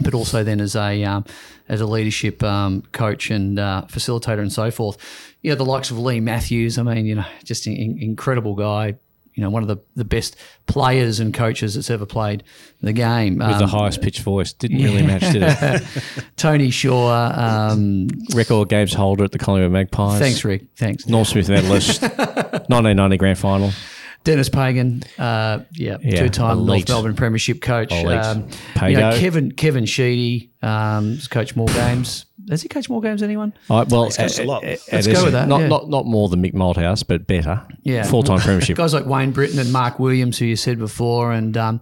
[0.00, 1.24] but also then as a um,
[1.68, 4.98] as a leadership um, coach and uh, facilitator and so forth.
[5.42, 6.78] You know the likes of Leigh Matthews.
[6.78, 8.96] I mean, you know, just an incredible guy,
[9.38, 10.34] you know, one of the, the best
[10.66, 12.42] players and coaches that's ever played
[12.80, 13.38] the game.
[13.38, 14.52] With um, the highest pitched voice.
[14.52, 14.86] Didn't yeah.
[14.86, 16.24] really match, did it?
[16.36, 17.30] Tony Shaw.
[17.32, 20.18] Um, Record games holder at the Collingwood Magpies.
[20.18, 20.64] Thanks, Rick.
[20.74, 21.06] Thanks.
[21.06, 22.02] Norm Smith medalist.
[22.02, 23.70] 1990 grand final.
[24.24, 27.92] Denis Pagan, uh, yeah, yeah, two-time North Melbourne Premiership coach.
[27.92, 28.48] Um,
[28.82, 32.26] you know, Kevin Kevin Sheedy um, has coached more games.
[32.50, 33.52] Has he coached more games than anyone?
[33.68, 34.62] Uh, well, He's coached a lot.
[34.64, 35.48] Let's go with that.
[35.48, 35.68] Not, yeah.
[35.68, 37.62] not, not more than Mick Malthouse, but better.
[37.82, 38.04] Yeah.
[38.04, 38.76] Full time premiership.
[38.76, 41.32] Guys like Wayne Brittain and Mark Williams, who you said before.
[41.32, 41.80] And, um,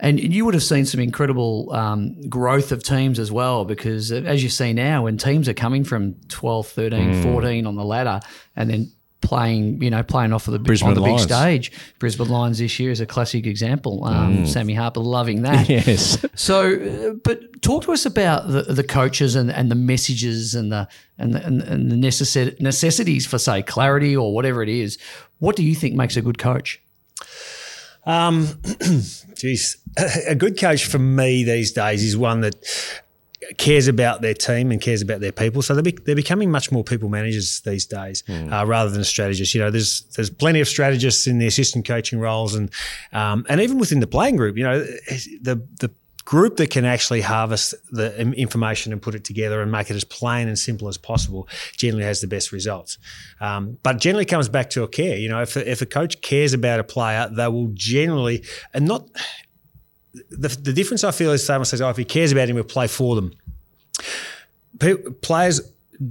[0.00, 4.42] and you would have seen some incredible um, growth of teams as well, because as
[4.42, 7.22] you see now, when teams are coming from 12, 13, mm.
[7.22, 8.20] 14 on the ladder,
[8.56, 11.22] and then playing, you know, playing off of the Brisbane on the Lions.
[11.22, 11.72] big stage.
[11.98, 14.04] Brisbane Lions this year is a classic example.
[14.04, 14.48] Um, mm.
[14.48, 15.68] Sammy Harper loving that.
[15.68, 16.24] yes.
[16.34, 20.70] So, uh, but talk to us about the, the coaches and, and the messages and
[20.70, 24.98] the and the, and the necessi- necessities for say clarity or whatever it is.
[25.38, 26.80] What do you think makes a good coach?
[28.04, 28.48] Um,
[29.36, 29.76] geez,
[30.26, 32.56] a good coach for me these days is one that
[33.58, 35.62] cares about their team and cares about their people.
[35.62, 38.52] So they're, be, they're becoming much more people managers these days mm.
[38.52, 39.54] uh, rather than strategists.
[39.54, 42.70] You know, there's there's plenty of strategists in the assistant coaching roles and
[43.12, 44.56] um, and even within the playing group.
[44.56, 45.90] You know, the the
[46.24, 50.04] group that can actually harvest the information and put it together and make it as
[50.04, 52.98] plain and simple as possible generally has the best results.
[53.40, 55.16] Um, but generally comes back to a care.
[55.16, 59.08] You know, if, if a coach cares about a player, they will generally, and not,
[60.30, 62.64] the, the difference I feel is someone says, oh, if he cares about him, he'll
[62.64, 63.32] play for them.
[65.22, 65.60] Players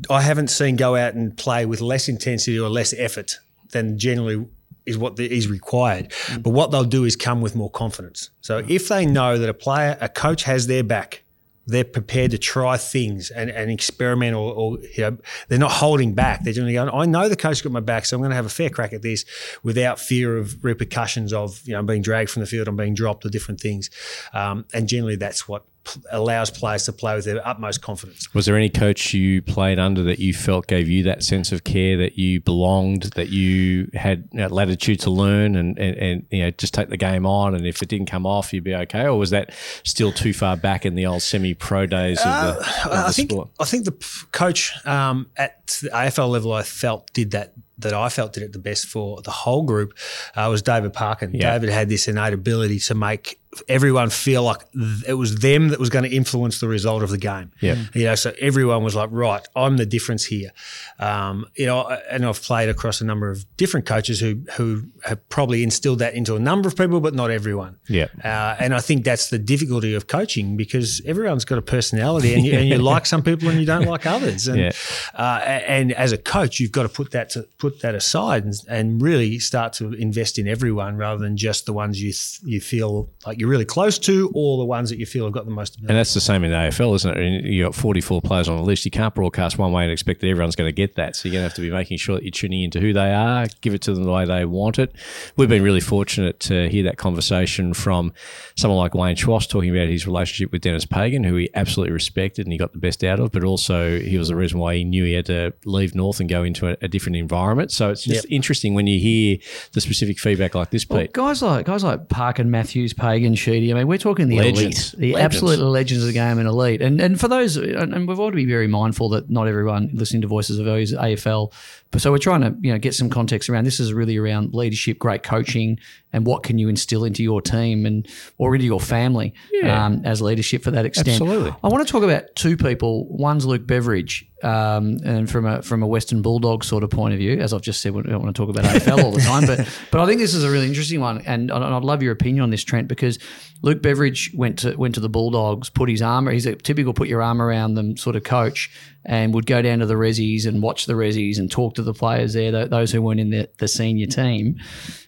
[0.10, 3.40] I haven't seen go out and play with less intensity or less effort
[3.72, 4.46] than generally
[4.86, 6.10] is what the, is required.
[6.10, 6.44] Mm.
[6.44, 8.30] But what they'll do is come with more confidence.
[8.42, 11.24] So if they know that a player, a coach has their back,
[11.72, 16.14] they're prepared to try things and, and experiment or, or, you know they're not holding
[16.14, 16.44] back.
[16.44, 18.46] They're generally going I know the coach got my back so I'm going to have
[18.46, 19.26] a fair crack at this
[19.64, 23.26] without fear of repercussions of you know being dragged from the field and being dropped
[23.26, 23.90] or different things.
[24.34, 25.66] Um, and generally that's what
[26.12, 28.34] allows players to play with their utmost confidence.
[28.34, 31.64] Was there any coach you played under that you felt gave you that sense of
[31.64, 36.26] care that you belonged, that you had you know, latitude to learn and, and, and,
[36.30, 38.76] you know just take the game on, and if it didn't come off, you'd be
[38.76, 42.30] okay, or was that still too far back in the old semi-pro days of the,
[42.30, 43.50] uh, of the I think, sport?
[43.60, 48.10] I think the coach um, at the AFL level I felt did that that I
[48.10, 49.98] felt did it the best for the whole group
[50.36, 51.34] uh, was David Parkin.
[51.34, 51.52] Yeah.
[51.54, 54.62] David had this innate ability to make everyone feel like
[55.08, 57.52] it was them that was going to influence the result of the game.
[57.60, 57.76] Yeah.
[57.94, 60.52] You know, so everyone was like, right, I'm the difference here.
[61.00, 65.28] Um, you know, and I've played across a number of different coaches who who have
[65.30, 67.78] probably instilled that into a number of people, but not everyone.
[67.90, 68.08] Yeah.
[68.24, 72.46] Uh, and I think that's the difficulty of coaching because everyone's got a personality, and
[72.46, 74.48] you, and you like some people and you don't like others.
[74.48, 74.72] And yeah.
[75.14, 78.54] uh, and as a coach, you've got to put that to put that aside and,
[78.68, 82.60] and really start to invest in everyone rather than just the ones you th- you
[82.60, 85.52] feel like you're really close to, or the ones that you feel have got the
[85.52, 85.76] most.
[85.76, 85.92] Ability.
[85.92, 87.46] And that's the same in the AFL, isn't it?
[87.46, 88.86] You've got 44 players on the list.
[88.86, 91.16] You can't broadcast one way and expect that everyone's going to get that.
[91.16, 93.14] So you're going to have to be making sure that you're tuning into who they
[93.14, 94.94] are, give it to them the way they want it.
[95.38, 98.14] We've been really fortunate to hear that conversation from
[98.56, 102.46] someone like Wayne Schwass talking about his relationship with Denis Pagan, who he absolutely respected
[102.46, 104.84] and he got the best out of, but also he was the reason why he
[104.84, 107.61] knew he had to leave North and go into a, a different environment.
[107.70, 108.32] So it's just yep.
[108.32, 109.38] interesting when you hear
[109.74, 110.96] the specific feedback like this, Pete.
[111.16, 113.72] Well, guys like guys like Parkin, Matthews, Pagan, Sheedy.
[113.72, 114.94] I mean, we're talking the legends.
[114.94, 115.36] elite, the legends.
[115.36, 116.82] absolute legends of the game and elite.
[116.82, 120.22] And and for those, and we've got to be very mindful that not everyone listening
[120.22, 121.52] to Voices of Value is AFL
[122.00, 124.98] so we're trying to you know get some context around this is really around leadership,
[124.98, 125.78] great coaching,
[126.14, 129.86] and what can you instill into your team and or into your family yeah.
[129.86, 131.10] um, as leadership for that extent.
[131.10, 131.54] Absolutely.
[131.64, 133.08] I want to talk about two people.
[133.10, 137.20] One's Luke Beveridge, um, and from a from a Western Bulldog sort of point of
[137.20, 139.22] view, as as I've just said, we don't want to talk about AFL all the
[139.22, 142.14] time, but but I think this is a really interesting one, and, I'd love your
[142.14, 143.20] opinion on this, Trent, because
[143.62, 146.28] Luke Beveridge went to went to the Bulldogs, put his arm.
[146.28, 148.72] He's a typical put your arm around them sort of coach,
[149.06, 151.94] and would go down to the resis and watch the resis and talk to the
[151.94, 154.58] players there, those who weren't in the, the senior team.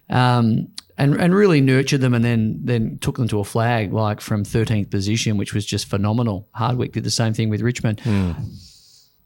[0.10, 4.22] Um, and and really nurtured them and then then took them to a flag like
[4.22, 6.48] from 13th position, which was just phenomenal.
[6.52, 8.00] Hardwick did the same thing with Richmond.
[8.02, 8.34] Hmm.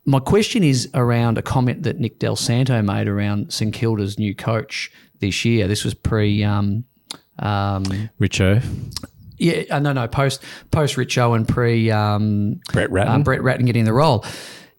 [0.07, 4.33] My question is around a comment that Nick Dal Santo made around St Kilda's new
[4.33, 4.89] coach
[5.19, 5.67] this year.
[5.67, 6.45] This was pre.
[6.45, 6.85] Um,
[7.39, 7.83] um,
[8.19, 8.63] Richo,
[9.37, 10.41] yeah, uh, no, no, post
[10.71, 13.13] post Richo and pre um, Brett Ratten.
[13.15, 14.25] um, Brett Ratten getting the role.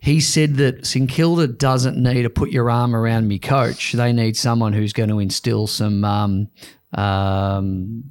[0.00, 3.92] He said that St Kilda doesn't need to put your arm around me, coach.
[3.92, 6.48] They need someone who's going to instill some um,
[6.94, 8.04] um,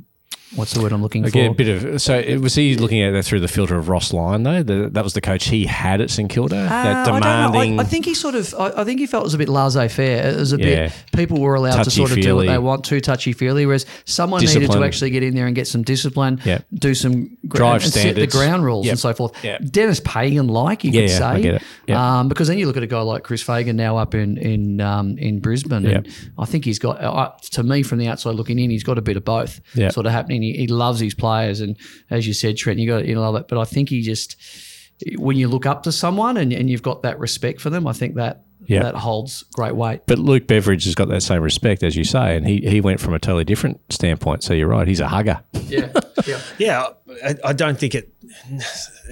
[0.56, 1.52] what's the word I'm looking Again, for?
[1.52, 4.14] a bit of so it, was he looking at that through the filter of Ross
[4.14, 4.64] Lyon though?
[4.64, 6.56] The, that was the coach he had at St Kilda.
[6.58, 7.20] Uh, I don't know.
[7.52, 7.80] demanding.
[7.80, 8.54] I, I think he sort of.
[8.56, 10.28] I, I think he felt it was a bit laissez-faire.
[10.34, 10.66] It was a Yeah.
[10.88, 10.94] bit.
[11.14, 13.66] People were allowed to sort of do what they want, too touchy-feely.
[13.66, 16.60] Whereas someone needed to actually get in there and get some discipline, Yeah.
[16.74, 18.92] do some gra- Drive and set the ground rules Yep.
[18.94, 19.34] and so forth.
[19.44, 19.58] Yeah.
[19.60, 21.62] Denis Pagan, like you Yeah, could yeah, say, I get it.
[21.88, 22.20] Yeah.
[22.20, 24.82] Um, because then you look at a guy like Chris Fagan now up in in
[24.82, 26.08] um, in Brisbane, and
[26.38, 27.02] I think he's got.
[27.04, 29.60] Uh, to me, from the outside looking in, he's got a bit of both
[29.92, 30.37] sort of happening.
[30.42, 31.76] He, he loves his players, and
[32.10, 33.48] as you said, Trent, you got you love it.
[33.48, 34.36] But I think he just
[35.18, 37.94] when you look up to someone and, and you've got that respect for them, I
[37.94, 38.82] think that Yeah.
[38.84, 40.02] that holds great weight.
[40.08, 43.00] but Luke Beveridge has got that same respect as you say, and he, he went
[43.00, 44.42] from a totally different standpoint.
[44.44, 45.40] So you're right, he's a hugger.
[45.68, 45.92] Yeah,
[46.28, 46.42] yeah.
[46.58, 46.88] Yeah,
[47.24, 48.14] I, I don't think it.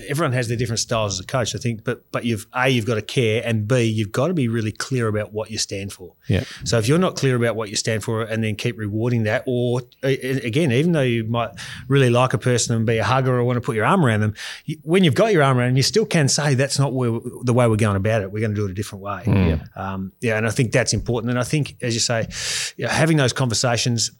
[0.10, 2.86] Everyone has their different styles as a coach, I think, but but you've a you've
[2.86, 5.93] got to care, and b you've got to be really clear about what you stand
[5.93, 6.13] for.
[6.28, 6.43] Yeah.
[6.65, 9.43] So if you're not clear about what you stand for, and then keep rewarding that,
[9.45, 11.51] or again, even though you might
[11.88, 14.19] really like a person and be a hugger or want to put your arm around
[14.19, 14.34] them,
[14.65, 17.19] you, when you've got your arm around them, you still can say that's not where,
[17.43, 18.32] the way we're going about it.
[18.32, 19.23] We're going to do it a different way.
[19.25, 19.63] Yeah.
[19.75, 21.30] Um, yeah, and I think that's important.
[21.30, 22.28] And I think, as you say,
[22.75, 24.12] you know, having those conversations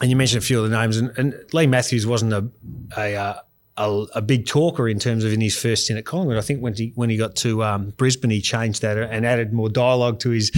[0.00, 2.48] and you mentioned a few of the names, and, and Leigh Matthews wasn't a
[2.96, 3.34] a, uh,
[3.76, 6.36] a a big talker in terms of in his first stint at Collingwood.
[6.36, 9.52] I think when he when he got to um, Brisbane, he changed that and added
[9.52, 10.50] more dialogue to his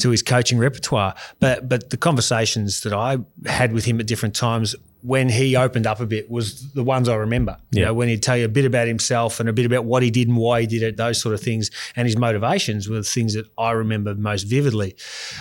[0.00, 1.14] to his coaching repertoire.
[1.40, 3.18] But but the conversations that I
[3.48, 7.08] had with him at different times when he opened up a bit was the ones
[7.08, 7.56] I remember.
[7.70, 7.86] You Yeah.
[7.86, 10.10] know, when he'd tell you a bit about himself and a bit about what he
[10.10, 13.02] did and why he did it, those sort of things, and his motivations were the
[13.04, 14.96] things that I remember most vividly.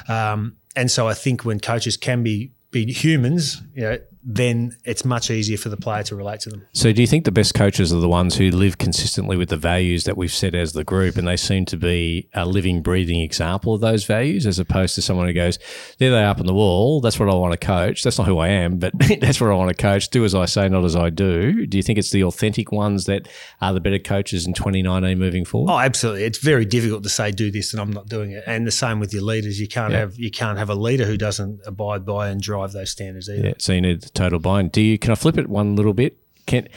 [0.07, 5.05] Um, and so I think when coaches can be be humans, you know, then it's
[5.05, 6.65] much easier for the player to relate to them.
[6.73, 9.57] So, do you think the best coaches are the ones who live consistently with the
[9.57, 13.21] values that we've set as the group, and they seem to be a living, breathing
[13.21, 15.59] example of those values, as opposed to someone who goes,
[15.99, 17.01] "There they are up on the wall.
[17.01, 18.03] That's what I want to coach.
[18.03, 20.09] That's not who I am, but that's what I want to coach.
[20.09, 23.05] Do as I say, not as I do." Do you think it's the authentic ones
[23.05, 23.27] that
[23.61, 25.71] are the better coaches in 2019 moving forward?
[25.71, 26.23] Oh, absolutely.
[26.23, 28.43] It's very difficult to say do this and I'm not doing it.
[28.47, 29.59] And the same with your leaders.
[29.59, 29.99] You can't Yeah.
[29.99, 33.49] have you can't have a leader who doesn't abide by and drive those standards either.
[33.49, 34.69] Yeah, so you need total buy-in.
[34.69, 34.97] Do you?
[34.97, 36.17] Can I flip it one little bit?
[36.45, 36.67] Can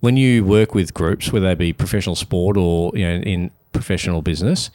[0.00, 4.22] when you work with groups, whether they be professional sport or you know in professional
[4.22, 4.70] business,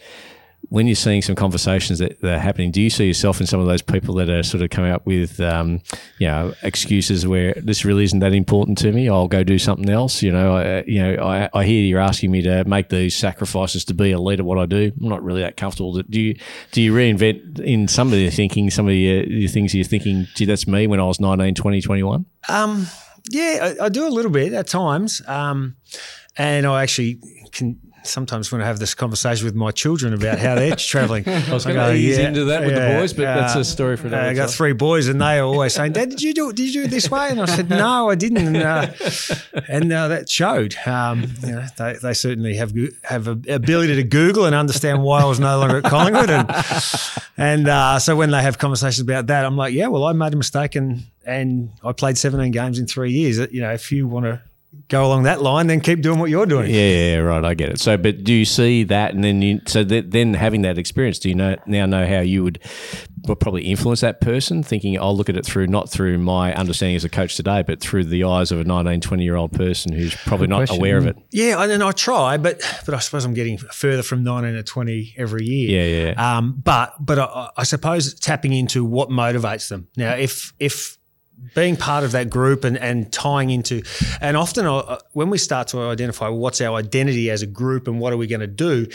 [0.70, 3.60] when you're seeing some conversations that, that are happening, do you see yourself in some
[3.60, 5.82] of those people that are sort of coming up with um,
[6.18, 9.10] you know excuses where this really isn't that important to me?
[9.10, 10.22] I'll go do something else.
[10.22, 13.84] You know, I, you know, I, I hear you're asking me to make these sacrifices
[13.86, 14.44] to be a leader.
[14.44, 16.02] What I do, I'm not really that comfortable.
[16.02, 16.36] Do you
[16.72, 20.28] do you reinvent in some of your thinking, some of your, your things you're thinking?
[20.36, 22.26] Gee, that's me when I was 19, 20, 21.
[22.50, 22.88] Um,
[23.30, 25.76] yeah, I, I do a little bit at times, um,
[26.38, 27.20] and I actually
[27.52, 31.28] can sometimes when I have this conversation with my children about how they're travelling.
[31.28, 34.30] I was gonna ease into that with the boys, but that's a story for another
[34.30, 34.56] I got time.
[34.56, 36.56] three boys, and they are always saying, "Dad, did you do it?
[36.56, 38.88] Did you do it this way?" And I said, "No, I didn't." And, uh,
[39.68, 40.76] and uh, that showed.
[40.86, 45.22] Um, you know, they, they certainly have have a ability to Google and understand why
[45.22, 46.50] I was no longer at Collingwood, and
[47.38, 50.34] and uh, so when they have conversations about that, I'm like, "Yeah, well, I made
[50.34, 53.38] a mistake, and and I played 17 games in three years.
[53.38, 54.42] You know, if you want to."
[54.88, 56.70] Go along that line, then keep doing what you're doing.
[56.70, 57.44] Yeah, yeah, yeah, right.
[57.44, 57.80] I get it.
[57.82, 61.20] So, but do you see that, and then you so that, then having that experience,
[61.20, 62.60] do you know now know how you would
[63.28, 64.64] well, probably influence that person?
[64.64, 67.82] Thinking, I'll look at it through not through my understanding as a coach today, but
[67.82, 70.78] through the eyes of a 19, 20 year old person who's probably not question.
[70.78, 71.18] aware of it.
[71.32, 74.64] Yeah, and then I try, but but I suppose I'm getting further from 19 to
[74.64, 75.82] 20 every year.
[75.82, 76.38] Yeah, yeah.
[76.38, 79.90] Um, but but I, I suppose tapping into what motivates them.
[79.98, 80.98] Now, if if
[81.56, 83.82] being part of that group and, and tying into,
[84.22, 88.00] and often uh, when we start to identify what's our identity as a group and
[88.00, 88.88] what are we going to do,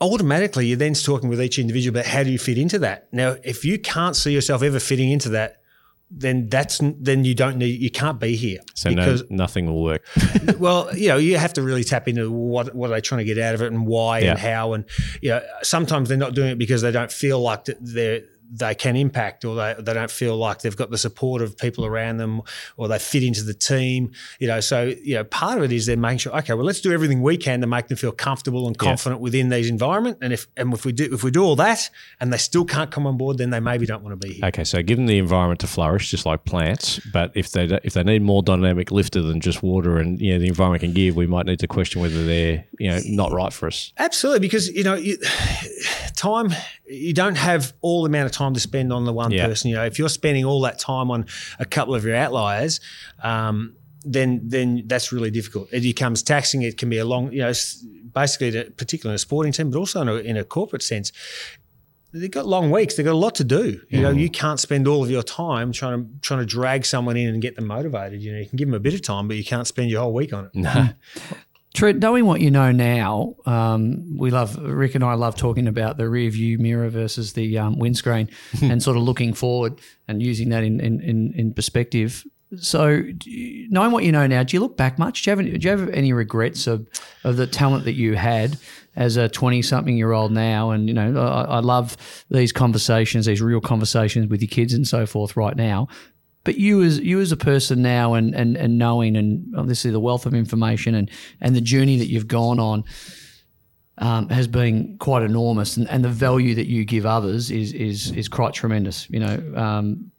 [0.00, 3.08] automatically you're then talking with each individual about how do you fit into that.
[3.12, 5.60] Now, if you can't see yourself ever fitting into that,
[6.08, 10.06] then that's then you don't need you can't be here So no, nothing will work.
[10.58, 13.24] well, you know, you have to really tap into what what are they trying to
[13.24, 14.30] get out of it and why Yeah.
[14.30, 14.84] and how and
[15.20, 18.96] you know sometimes they're not doing it because they don't feel like they're they can
[18.96, 22.42] impact or they, they don't feel like they've got the support of people around them
[22.76, 25.86] or they fit into the team you know so you know part of it is
[25.86, 28.66] they're making sure okay well let's do everything we can to make them feel comfortable
[28.66, 28.88] and Yeah.
[28.90, 31.90] confident within these environment and if and if we do if we do all that
[32.20, 34.46] and they still can't come on board then they maybe don't want to be here
[34.46, 37.00] Okay, so give them the environment to flourish, just like plants.
[37.12, 40.38] But if they if they need more dynamic lifter than just water, and you know
[40.38, 43.52] the environment can give, we might need to question whether they're you know not right
[43.52, 43.92] for us.
[43.98, 45.18] Absolutely, because you know, you,
[46.16, 46.50] time
[46.88, 49.46] you don't have all the amount of time to spend on the one Yeah.
[49.48, 49.70] person.
[49.70, 51.26] You know, if you're spending all that time on
[51.58, 52.80] a couple of your outliers,
[53.22, 55.68] um, then then that's really difficult.
[55.72, 56.62] It becomes taxing.
[56.62, 57.52] It can be a long, you know,
[58.14, 61.10] basically, to, particularly in a sporting team, but also in a, in a corporate sense.
[62.12, 62.94] They've got long weeks.
[62.94, 63.80] They've got a lot to do.
[63.90, 67.16] You know, you can't spend all of your time trying to trying to drag someone
[67.16, 68.22] in and get them motivated.
[68.22, 70.00] You know, you can give them a bit of time, but you can't spend your
[70.02, 70.50] whole week on it.
[70.54, 70.88] No.
[71.76, 75.98] Trent, knowing what you know now, um, we love Rick and I love talking about
[75.98, 78.30] the rear view mirror versus the um, windscreen,
[78.62, 82.24] and sort of looking forward and using that in in, in, in perspective.
[82.58, 85.22] So, you- knowing what you know now, do you look back much?
[85.22, 86.88] Do you have any, do you have any regrets of,
[87.24, 88.56] of the talent that you had
[88.94, 90.70] as a twenty something year old now?
[90.70, 91.96] And you know, I, I love
[92.30, 95.88] these conversations, these real conversations with your kids and so forth right now.
[96.46, 100.00] But you as you as a person now, and and and knowing, and obviously the
[100.00, 102.84] wealth of information and and the journey that you've gone on.
[103.98, 108.10] Um, has been quite enormous, and, and the value that you give others is is
[108.12, 109.08] is quite tremendous.
[109.08, 110.10] You know, um,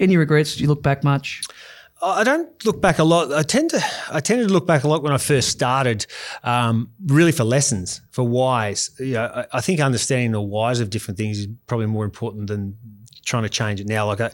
[0.00, 0.56] any regrets?
[0.56, 1.42] Do you look back much?
[2.02, 3.32] I don't look back a lot.
[3.32, 6.06] I tend to I tended to look back a lot when I first started,
[6.42, 8.90] um, really for lessons, for whys.
[8.98, 12.48] You know, I, I think understanding the whys of different things is probably more important
[12.48, 12.76] than
[13.26, 14.06] trying to change it now.
[14.06, 14.30] Like I,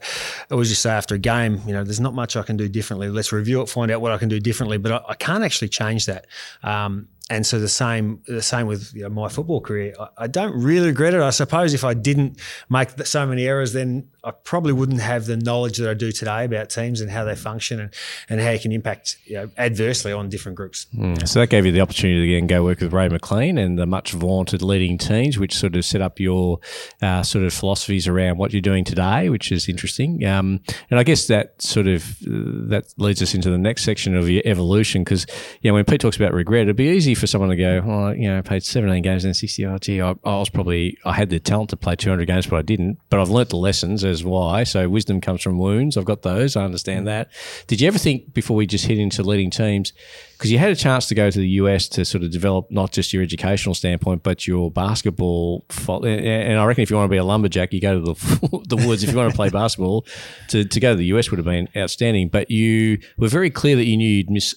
[0.50, 3.08] always just say after a game, you know, there's not much I can do differently.
[3.08, 4.78] Let's review it, find out what I can do differently.
[4.78, 6.26] But I, I can't actually change that.
[6.62, 9.94] Um, and so the same, the same with you know, my football career.
[9.98, 11.20] I, I don't really regret it.
[11.20, 15.36] I suppose if I didn't make so many errors, then I probably wouldn't have the
[15.36, 17.94] knowledge that I do today about teams and how they function and,
[18.28, 20.86] and how you can impact you know, adversely on different groups.
[20.94, 21.26] Mm.
[21.26, 23.86] So that gave you the opportunity to again go work with Ray McLean and the
[23.86, 26.60] much vaunted leading teams, which sort of set up your
[27.00, 30.24] uh, sort of philosophies around what you're doing today, which is interesting.
[30.24, 34.16] Um, and I guess that sort of uh, that leads us into the next section
[34.16, 35.26] of your evolution because
[35.62, 38.10] you know when Pete talks about regret, it'd be easy for someone to go, oh,
[38.12, 39.66] you know, I played 17 games and 60.
[39.66, 42.62] Oh, I, I was probably I had the talent to play 200 games, but I
[42.62, 42.98] didn't.
[43.10, 44.62] But I've learnt the lessons as why.
[44.64, 45.96] So wisdom comes from wounds.
[45.96, 46.54] I've got those.
[46.56, 47.30] I understand that.
[47.66, 49.92] Did you ever think before we just hit into leading teams?
[50.38, 52.90] because you had a chance to go to the US to sort of develop not
[52.90, 55.64] just your educational standpoint, but your basketball.
[55.68, 58.00] fo- And and I reckon if you want to be a lumberjack, you go to
[58.00, 59.04] the the woods.
[59.04, 60.04] If you want to play basketball,
[60.48, 62.28] to, to go to the US would have been outstanding.
[62.28, 64.52] But you were very clear that you knew you'd miss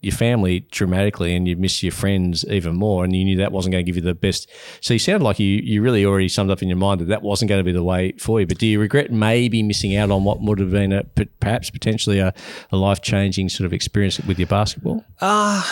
[0.00, 3.72] your family dramatically and you'd miss your friends even more and you knew that wasn't
[3.72, 4.48] going to give you the best
[4.80, 7.22] so you sounded like you, you really already summed up in your mind that that
[7.22, 10.10] wasn't going to be the way for you but do you regret maybe missing out
[10.10, 11.02] on what would have been a,
[11.40, 12.32] perhaps potentially a,
[12.70, 15.62] a life-changing sort of experience with your basketball Uh,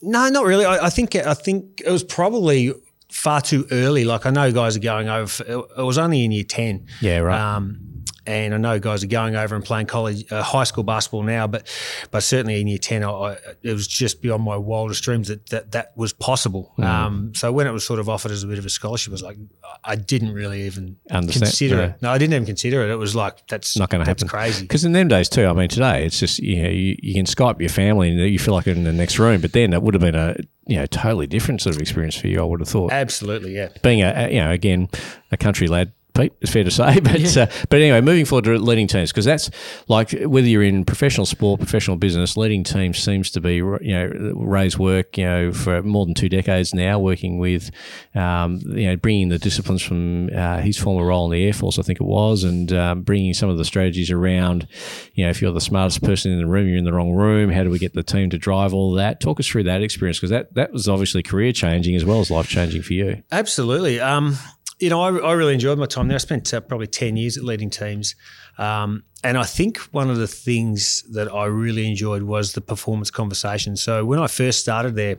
[0.00, 0.64] no, not really.
[0.64, 2.72] I, I think I think it was probably
[3.10, 4.04] far too early.
[4.04, 5.66] Like I know guys are going over.
[5.76, 6.86] It was only in year ten.
[7.00, 7.40] Yeah, right.
[7.40, 7.80] Um,
[8.28, 11.46] and I know guys are going over and playing college, uh, high school basketball now,
[11.46, 11.66] but
[12.10, 15.46] but certainly in year ten, I, I, it was just beyond my wildest dreams that
[15.46, 16.74] that, that was possible.
[16.78, 16.84] Mm.
[16.84, 19.14] Um, so when it was sort of offered as a bit of a scholarship, I
[19.14, 19.38] was like,
[19.82, 21.84] I didn't really even Understand, consider yeah.
[21.84, 22.02] it.
[22.02, 22.90] No, I didn't even consider it.
[22.90, 24.28] It was like that's not going to happen.
[24.28, 24.62] Crazy.
[24.62, 27.24] Because in them days too, I mean, today it's just you know you, you can
[27.24, 29.82] Skype your family and you feel like you're in the next room, but then it
[29.82, 30.36] would have been a
[30.66, 32.40] you know totally different sort of experience for you.
[32.40, 33.70] I would have thought Absolutely, yeah.
[33.82, 34.88] being a, a you know again
[35.32, 35.92] a country lad.
[36.18, 39.24] Pete, it's fair to say, but uh, but anyway, moving forward to leading teams because
[39.24, 39.50] that's
[39.86, 44.32] like whether you're in professional sport, professional business, leading teams seems to be you know
[44.34, 47.70] Ray's work you know for more than two decades now, working with
[48.16, 51.78] um, you know bringing the disciplines from uh, his former role in the Air Force,
[51.78, 54.66] I think it was, and um, bringing some of the strategies around
[55.14, 57.50] you know if you're the smartest person in the room, you're in the wrong room.
[57.50, 59.20] How do we get the team to drive all that?
[59.20, 62.28] Talk us through that experience because that that was obviously career changing as well as
[62.28, 63.22] life changing for you.
[63.30, 64.00] Absolutely.
[64.00, 64.36] Um,
[64.78, 66.16] you know, I, I really enjoyed my time there.
[66.16, 68.14] I spent uh, probably 10 years at leading teams.
[68.58, 73.10] Um, and I think one of the things that I really enjoyed was the performance
[73.10, 73.76] conversation.
[73.76, 75.18] So when I first started there,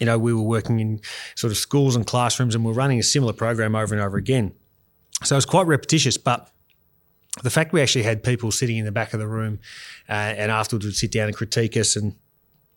[0.00, 1.00] you know, we were working in
[1.36, 4.52] sort of schools and classrooms and we're running a similar program over and over again.
[5.22, 6.50] So it was quite repetitious, but
[7.42, 9.60] the fact we actually had people sitting in the back of the room
[10.08, 12.14] uh, and afterwards would sit down and critique us and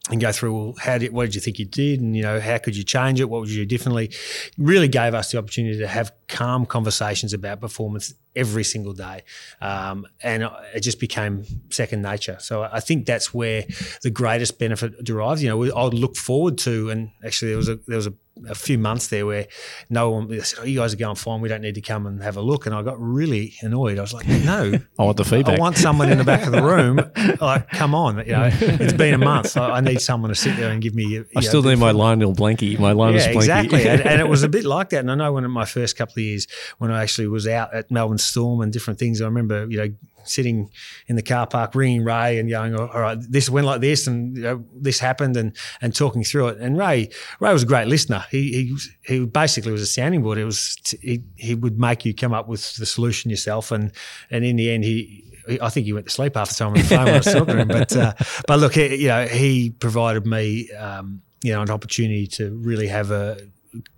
[0.09, 1.99] and go through well how did what did you think you did?
[1.99, 3.29] And you know how could you change it?
[3.29, 4.11] What would you do differently?
[4.57, 9.23] Really gave us the opportunity to have calm conversations about performance every single day,
[9.61, 12.37] um, and it just became second nature.
[12.39, 13.65] So I think that's where
[14.03, 15.41] the greatest benefit derives.
[15.41, 18.13] You know, I'd look forward to, and actually there was a there was a
[18.47, 19.47] a few months there where
[19.89, 21.39] no one said, "Oh, you guys are going fine.
[21.41, 23.97] We don't need to come and have a look." And I got really annoyed.
[23.97, 25.57] I was like, "No, I want the feedback.
[25.57, 26.99] I want someone in the back of the room.
[27.41, 29.57] Like, come on, you know, it's been a month.
[29.57, 31.23] I, I need someone to sit there and give me.
[31.35, 33.37] I still need my Lionel Blanky, my Linus yeah, Blanky.
[33.37, 33.87] exactly.
[33.87, 34.99] and, and it was a bit like that.
[34.99, 36.47] And I know when in my first couple years,
[36.77, 39.89] when I actually was out at Melbourne Storm and different things, I remember, you know,
[40.27, 40.69] sitting
[41.07, 44.35] in the car park ringing Ray and going, all right, this went like this and
[44.35, 46.57] you know, this happened and and talking through it.
[46.59, 47.09] And Ray
[47.39, 48.25] Ray was a great listener.
[48.31, 50.37] He he, he basically was a sounding board.
[50.37, 53.71] It was he, he would make you come up with the solution yourself.
[53.71, 53.91] And
[54.31, 55.23] and in the end, he
[55.61, 57.55] I think he went to sleep after time on the phone when I was talking
[57.55, 57.67] to him.
[57.67, 58.13] But uh,
[58.47, 62.87] but look, he, you know, he provided me um, you know an opportunity to really
[62.87, 63.37] have a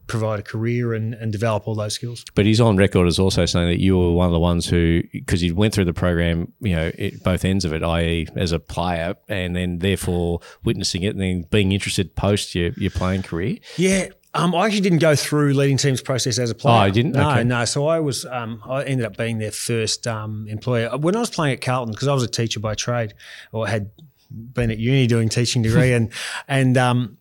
[0.07, 2.23] provide a career and, and develop all those skills.
[2.36, 5.03] But he's on record as also saying that you were one of the ones who,
[5.11, 8.51] because he went through the program, you know, it, both ends of it, i.e., as
[8.51, 13.23] a player, and then therefore witnessing it and then being interested post your, your playing
[13.23, 13.57] career.
[13.78, 14.09] Yeah.
[14.34, 16.84] Um, I actually didn't go through leading teams process as a player.
[16.84, 17.13] Oh, you didn't?
[17.13, 17.43] No, Okay.
[17.43, 17.65] no.
[17.65, 21.30] So I was, um, I ended up being their first um, employer when I was
[21.32, 23.13] playing at Carlton because I was a teacher by trade,
[23.51, 23.89] or had
[24.30, 26.11] been at uni doing teaching degree, and
[26.47, 27.17] and um,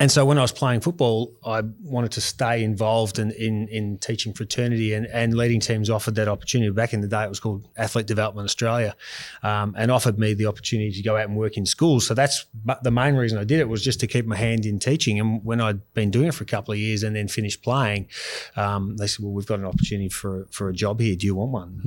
[0.00, 3.98] and so when I was playing football, I wanted to stay involved in, in, in
[3.98, 6.70] teaching fraternity and, and leading teams offered that opportunity.
[6.72, 8.96] Back in the day, it was called Athlete Development Australia
[9.44, 12.06] um, and offered me the opportunity to go out and work in schools.
[12.06, 14.66] So that's but the main reason I did it was just to keep my hand
[14.66, 15.20] in teaching.
[15.20, 18.08] And when I'd been doing it for a couple of years and then finished playing,
[18.56, 21.14] um, they said, well, we've got an opportunity for, for a job here.
[21.14, 21.80] Do you want one?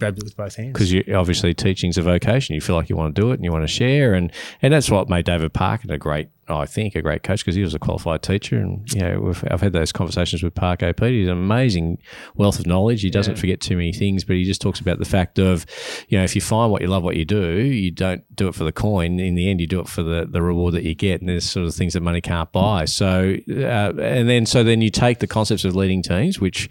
[0.00, 0.72] Grabbed it with both hands.
[0.72, 2.54] Because you obviously teaching's a vocation.
[2.56, 4.32] You feel like you want to do it and you want to share, and
[4.62, 7.62] and that's what made David Parkin a great, I think, a great coach because he
[7.62, 11.00] was a qualified teacher, and you know we've, I've had those conversations with Park OP.
[11.00, 11.98] He's an amazing
[12.34, 13.02] wealth of knowledge.
[13.02, 15.66] He doesn't forget too many things, but he just talks about the fact of,
[16.08, 18.54] you know, if you find what you love, what you do, you don't do it
[18.54, 19.18] for the coin.
[19.18, 21.48] In the end, you do it for the the reward that you get, and there's
[21.48, 22.84] sort of things that money can't buy.
[22.84, 26.68] So, uh, and then so then you take the concepts of leading teams, which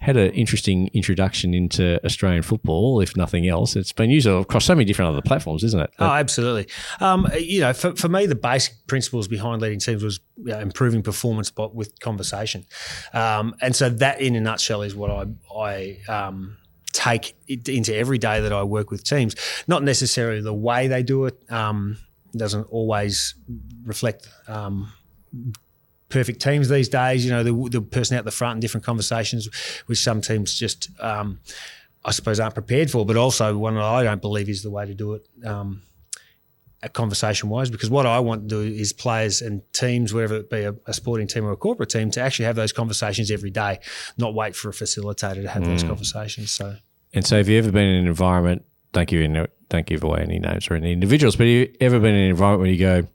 [0.00, 3.74] had an interesting introduction into Australian football, if nothing else.
[3.74, 5.90] It's been used across so many different other platforms, isn't it?
[5.98, 6.68] Oh, absolutely.
[7.00, 10.60] Um, you know, for, for me, the basic principles behind leading teams was you know,
[10.60, 12.64] improving performance but with conversation.
[13.12, 15.26] Um, and so that, in a nutshell, is what I,
[15.56, 16.56] I um,
[16.92, 19.34] take into every day that I work with teams.
[19.66, 21.98] Not necessarily the way they do it um,
[22.36, 23.34] doesn't always
[23.84, 24.92] reflect um,
[26.08, 27.24] perfect teams these days.
[27.24, 29.48] You know, the, the person out the front and different conversations,
[29.86, 31.40] which some teams just, um,
[32.04, 33.04] I suppose, aren't prepared for.
[33.04, 35.28] But also, one that I don't believe is the way to do it.
[35.44, 35.82] Um,
[36.92, 40.62] conversation wise because what I want to do is players and teams, whether it be
[40.62, 43.80] a, a, sporting team or a corporate team, to actually have those conversations every day,
[44.16, 46.52] not wait for a facilitator to have those conversations.
[46.52, 46.76] So,
[47.12, 48.64] And so, have you ever been in an environment?
[48.92, 51.98] Don't give you, don't give away any names or any individuals, but have you ever
[51.98, 53.08] been in an environment where you go,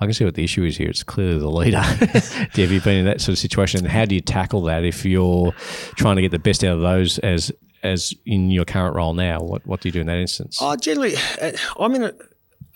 [0.00, 0.88] I can see what the issue is here.
[0.88, 1.78] It's clearly the leader.
[1.80, 3.80] have you been in that sort of situation?
[3.80, 5.52] And how do you tackle that if you're
[5.96, 9.40] trying to get the best out of those as as in your current role now?
[9.40, 10.58] What what do you do in that instance?
[10.60, 12.14] oh, generally, uh, I'm in a,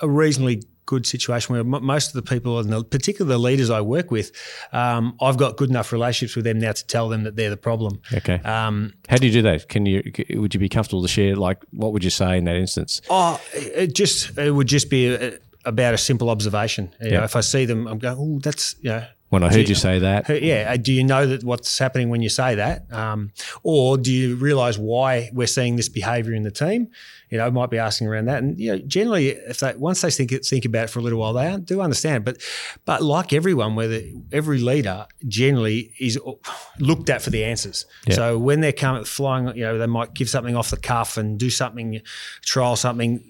[0.01, 3.71] a reasonably good situation where m- most of the people, and the, particularly the leaders
[3.71, 4.33] I work with,
[4.73, 7.57] um, I've got good enough relationships with them now to tell them that they're the
[7.57, 8.03] problem.
[8.13, 8.35] okay.
[8.41, 9.69] Um, how do you do that?
[9.71, 10.03] Can you
[10.35, 11.37] would you be comfortable to share?
[11.37, 13.01] Like, what would you say in that instance?
[13.09, 16.93] Oh, it just it would just be a, about a simple observation.
[17.01, 17.19] You Yeah.
[17.19, 19.05] know, if I see them, I'm going, oh, that's you know.
[19.31, 22.23] When I heard you say that, Yeah, uh, do you know that what's happening when
[22.23, 23.33] you say that, um,
[23.65, 26.87] or do you realise why we're seeing this behaviour in the team?
[27.31, 30.03] You know, I might be asking around that, and you know, generally, if they once
[30.03, 32.25] they think it, think about it for a little while, they do understand.
[32.25, 32.37] But
[32.85, 34.01] but like everyone, whether
[34.31, 36.17] every leader generally is
[36.79, 37.87] looked at for the answers.
[38.07, 38.15] Yeah.
[38.15, 41.41] So when they're coming flying, you know, they might give something off the cuff and
[41.41, 42.01] do something,
[42.43, 43.25] trial something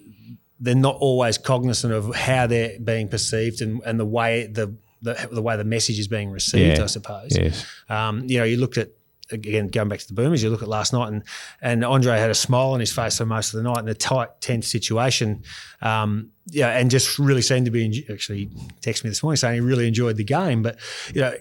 [0.59, 5.27] they're not always cognizant of how they're being perceived and, and the way the, the
[5.31, 6.77] the way the message is being received.
[6.77, 6.83] Yeah.
[6.83, 7.35] I suppose.
[7.37, 8.89] yes, Um, you know, you looked at
[9.31, 10.41] again going back to the Boomers.
[10.43, 11.23] You look at last night, and
[11.61, 13.93] and Andre had a smile on his face for most of the night in a
[13.93, 15.43] tight, tense situation.
[15.81, 18.47] Um, yeah, and just really seemed to be actually
[18.81, 20.61] texted me this morning saying he really enjoyed the game.
[20.63, 20.77] But
[21.13, 21.33] you know,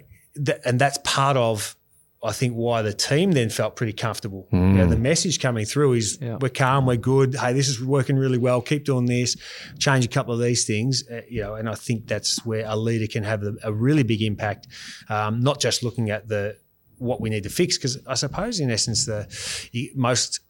[0.45, 1.77] th- and that's part of.
[2.25, 4.49] I think why the team then felt pretty comfortable.
[4.51, 6.39] You know, the message coming through is Yeah.
[6.41, 7.35] we're calm, we're good.
[7.37, 8.61] Hey, this is working really well.
[8.63, 9.37] Keep doing this.
[9.79, 11.05] Change a couple of these things.
[11.09, 14.03] Uh, you know, and I think that's where a leader can have a, a really
[14.03, 14.67] big impact.
[15.09, 16.57] Um, not just looking at the
[16.99, 19.27] what we need to fix, because I suppose in essence the
[19.73, 20.41] you, most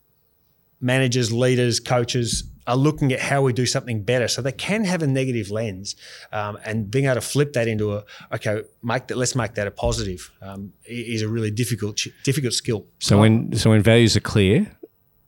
[0.80, 4.28] managers, leaders, coaches are looking at how we do something better.
[4.28, 5.96] So they can have a negative lens,
[6.32, 9.66] um, and being able to flip that into a okay, make that let's make that
[9.66, 12.86] a positive um, is a really difficult difficult skill.
[13.00, 14.76] So when so when values are clear,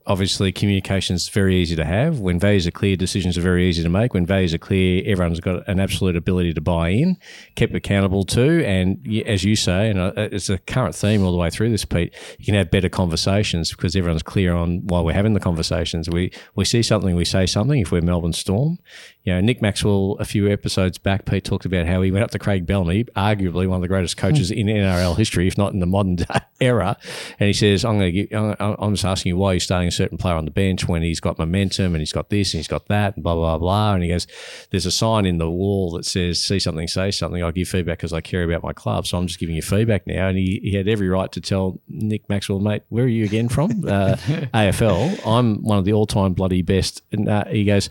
[0.06, 2.20] obviously communication is very easy to have.
[2.20, 4.14] When values are clear, decisions are very easy to make.
[4.14, 7.16] When values are clear, everyone's got an absolute ability to buy in,
[7.56, 8.64] kept accountable to.
[8.64, 11.84] And as you say, and uh, it's a current theme all the way through this,
[11.84, 16.08] Pete, you can have better conversations because everyone's clear on why we're having the conversations.
[16.08, 17.80] We we see something, we say something.
[17.80, 18.78] If we're Melbourne Storm,
[19.26, 22.30] you know, Nick Maxwell a few episodes back, Pete talked about how he went up
[22.30, 25.80] to Craig Bellamy, arguably one of the greatest coaches in NRL history, if not in
[25.80, 26.18] the modern
[26.60, 26.96] era,
[27.40, 30.16] and he says, "I'm going to, I'm just asking you why you're starting a certain
[30.16, 32.86] player on the bench when he's got momentum and he's got this and he's got
[32.86, 34.28] that and blah blah blah." And he goes,
[34.70, 37.42] "There's a sign in the wall that says, see something, say something.
[37.42, 40.06] I give feedback because I care about my club, so I'm just giving you feedback
[40.06, 43.24] now." And he, he had every right to tell Nick Maxwell, "Mate, where are you
[43.24, 43.66] again from?
[43.96, 44.16] Uh,
[44.52, 45.26] AFL.
[45.26, 47.90] I'm one of the all-time bloody best." And uh, he goes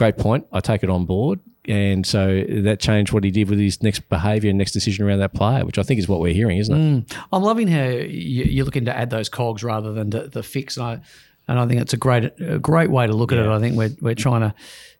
[0.00, 0.46] great point.
[0.50, 1.40] I take it on board.
[1.68, 5.18] And so that changed what he did with his next behaviour and next decision around
[5.18, 7.06] that player, which I think is what we're hearing, isn't it?
[7.06, 7.16] Mm.
[7.32, 10.78] I'm loving how you're looking to add those cogs rather than the, the fix.
[10.78, 11.00] And I,
[11.48, 13.40] and I think it's a great a great way to look yeah.
[13.40, 13.50] at it.
[13.50, 14.54] I think we're, we're trying to,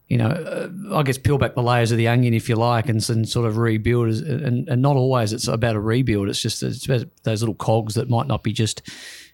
[0.09, 2.91] you know, uh, I guess peel back the layers of the onion, if you like,
[2.91, 4.09] and, and sort of rebuild.
[4.09, 6.29] And, and not always it's about a rebuild.
[6.29, 8.83] It's just it's about those little cogs that might not be just–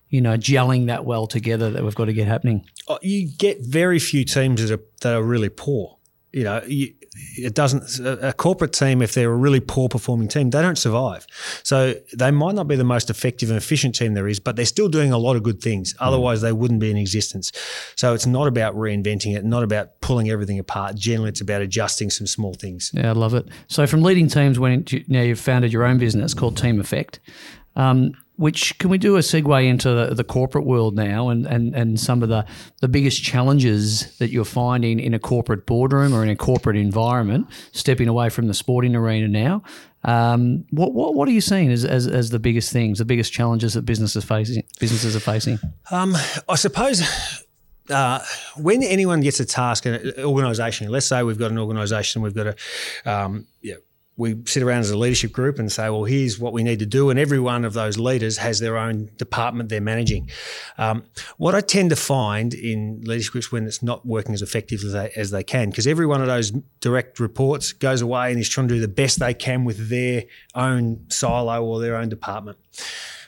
[0.08, 2.64] you know, gelling that well together that we've got to get happening.
[2.88, 5.96] Oh, you get very few teams that are that are really poor.
[6.32, 6.92] You know, you,
[7.36, 7.98] it doesn't.
[8.22, 11.26] A corporate team, if they're a really poor performing team, they don't survive.
[11.62, 14.66] So they might not be the most effective and efficient team there is, but they're
[14.66, 15.94] still doing a lot of good things.
[15.94, 15.96] Mm.
[16.00, 17.52] Otherwise, they wouldn't be in existence.
[17.96, 20.96] So it's not about reinventing it, not about pulling everything apart.
[20.96, 22.90] Generally, it's about adjusting some small things.
[22.92, 23.48] Yeah, I love it.
[23.68, 27.18] So from leading teams, when you, now you've founded your own business called Team Effect.
[27.76, 31.74] Um, which can we do a segue into the, the, corporate world now and, and,
[31.74, 32.44] and some of the,
[32.80, 37.46] the biggest challenges that you're finding in a corporate boardroom or in a corporate environment,
[37.72, 39.62] stepping away from the sporting arena now.
[40.04, 43.32] Um, what, what, what are you seeing as, as, as the biggest things, the biggest
[43.32, 45.58] challenges that businesses facing businesses are facing?
[45.90, 46.16] Um,
[46.48, 47.02] I suppose
[47.90, 48.20] uh,
[48.56, 52.46] when anyone gets a task, an organisation, let's say we've got an organisation, we've got
[52.46, 53.76] a um, yeah,
[54.18, 56.86] we sit around as a leadership group and say, well, here's what we need to
[56.86, 57.10] do.
[57.10, 60.30] And every one of those leaders has their own department they're managing.
[60.78, 61.04] Um,
[61.36, 64.92] what I tend to find in leadership groups when it's not working as effectively as
[64.94, 66.50] they, as they can, because every one of those
[66.80, 70.24] direct reports goes away and is trying to do the best they can with their
[70.54, 72.56] own silo or their own department.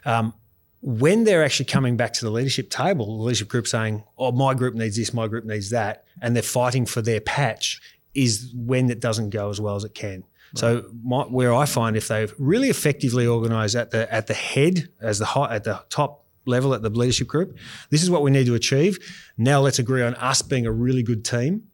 [0.07, 0.33] Um,
[0.81, 4.55] when they're actually coming back to the leadership table, the leadership group saying, oh, my
[4.55, 7.81] group needs this, my group needs that, and they're fighting for their patch,
[8.15, 10.25] is when it doesn't go as well as it can.
[10.55, 14.89] So my, where I find if they've really effectively organised at the at the head
[15.01, 17.57] as the high, at the top level at the leadership group,
[17.91, 18.99] this is what we need to achieve.
[19.37, 21.65] Now let's agree on us being a really good team.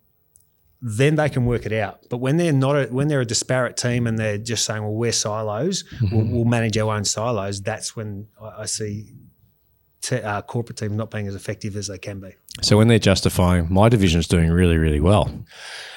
[0.83, 2.01] Then they can work it out.
[2.11, 4.93] But when they're not, a, when they're a disparate team and they're just saying, "Well,
[4.93, 6.14] we're silos, mm-hmm.
[6.14, 9.14] we'll, we'll, manage our own silos," that's when I, I see
[10.05, 12.34] te- uh, corporate teams not being as effective as they can be.
[12.62, 15.30] So when they're justifying, my division is doing really, really well.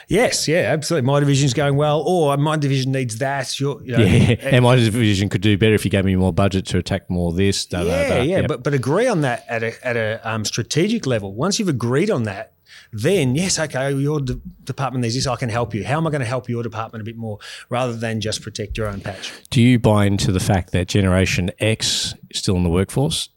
[0.08, 1.06] Yes, yeah, absolutely.
[1.06, 3.60] My division's going well, or my division needs that.
[3.60, 6.66] you know, yeah, and my division could do better if you gave me more budget
[6.68, 7.66] to attack more this.
[7.66, 8.16] Da, yeah, da, da.
[8.22, 8.48] yeah, yep.
[8.48, 11.34] but but agree on that at a at a um, strategic level.
[11.34, 12.54] Once you've agreed on that,
[12.94, 15.28] then yes, okay, your de- department needs this.
[15.28, 15.84] I can help you.
[15.84, 17.40] How am I going to help your department a bit more,
[17.70, 19.34] rather than just protect your own patch?
[19.50, 23.28] Do you buy into the fact that Generation X is still in the workforce,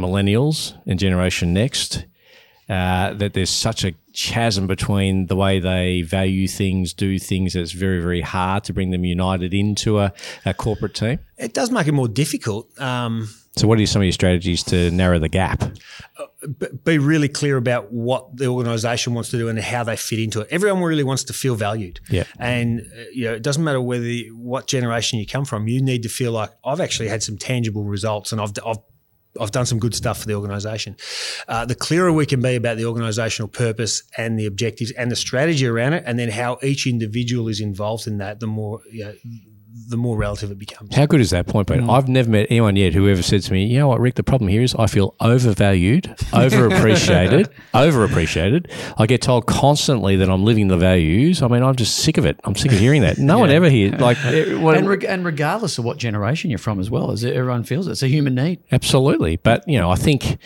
[0.00, 2.04] millennials and Generation Next?
[2.68, 7.56] Uh, that there's such a chasm between the way they value things, do things.
[7.56, 10.12] It's very, very hard to bring them united into a,
[10.46, 11.18] a corporate team.
[11.36, 12.70] It does make it more difficult.
[12.80, 15.64] Um, so, what are some of your strategies to narrow the gap?
[16.16, 16.46] Uh,
[16.84, 20.40] be really clear about what the organisation wants to do and how they fit into
[20.40, 20.48] it.
[20.52, 21.98] Everyone really wants to feel valued.
[22.08, 22.24] Yeah.
[22.38, 25.66] And uh, you know, it doesn't matter whether what generation you come from.
[25.66, 28.78] You need to feel like I've actually had some tangible results, and I've I've
[29.38, 30.96] I've done some good stuff for the organisation.
[31.46, 35.16] Uh, the clearer we can be about the organisational purpose and the objectives and the
[35.16, 39.04] strategy around it, and then how each individual is involved in that, the more you
[39.04, 39.14] know,
[39.88, 40.94] the more relative it becomes.
[40.94, 41.90] How good is that point, But Mm.
[41.92, 44.22] I've never met anyone yet who ever said to me, you know what, Rick, the
[44.22, 48.70] problem here is I feel overvalued, overappreciated, overappreciated.
[48.98, 51.42] I get told constantly that I'm living the values.
[51.42, 52.38] I mean, I'm just sick of it.
[52.44, 53.18] I'm sick of hearing that.
[53.18, 53.40] No yeah.
[53.40, 54.16] one ever hears like
[54.60, 57.86] what, and, reg- and regardless of what generation you're from as well, as everyone feels
[57.88, 57.92] it.
[57.92, 58.60] it's a human need.
[58.72, 59.36] Absolutely.
[59.36, 60.38] But, you know, I think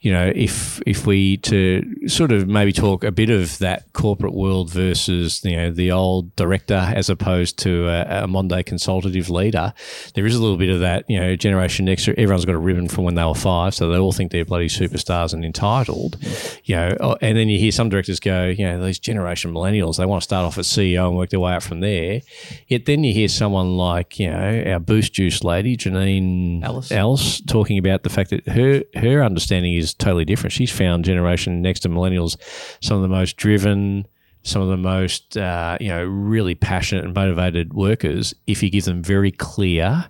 [0.00, 4.34] you know, if if we to sort of maybe talk a bit of that corporate
[4.34, 9.72] world versus you know the old director as opposed to a, a Monday consultative leader,
[10.14, 11.04] there is a little bit of that.
[11.08, 13.98] You know, Generation Next, everyone's got a ribbon from when they were five, so they
[13.98, 16.16] all think they're bloody superstars and entitled.
[16.64, 19.96] You know, oh, and then you hear some directors go, you know, these generation millennials,
[19.96, 22.20] they want to start off as CEO and work their way up from there.
[22.68, 27.40] Yet then you hear someone like you know our Boost Juice lady Janine Allis, Ellis
[27.42, 30.52] talking about the fact that her her understanding is totally different.
[30.52, 32.36] She's found Generation Next to millennials
[32.80, 34.06] some of the most driven,
[34.42, 38.34] some of the most uh, you know really passionate and motivated workers.
[38.46, 40.06] If you give them very clear,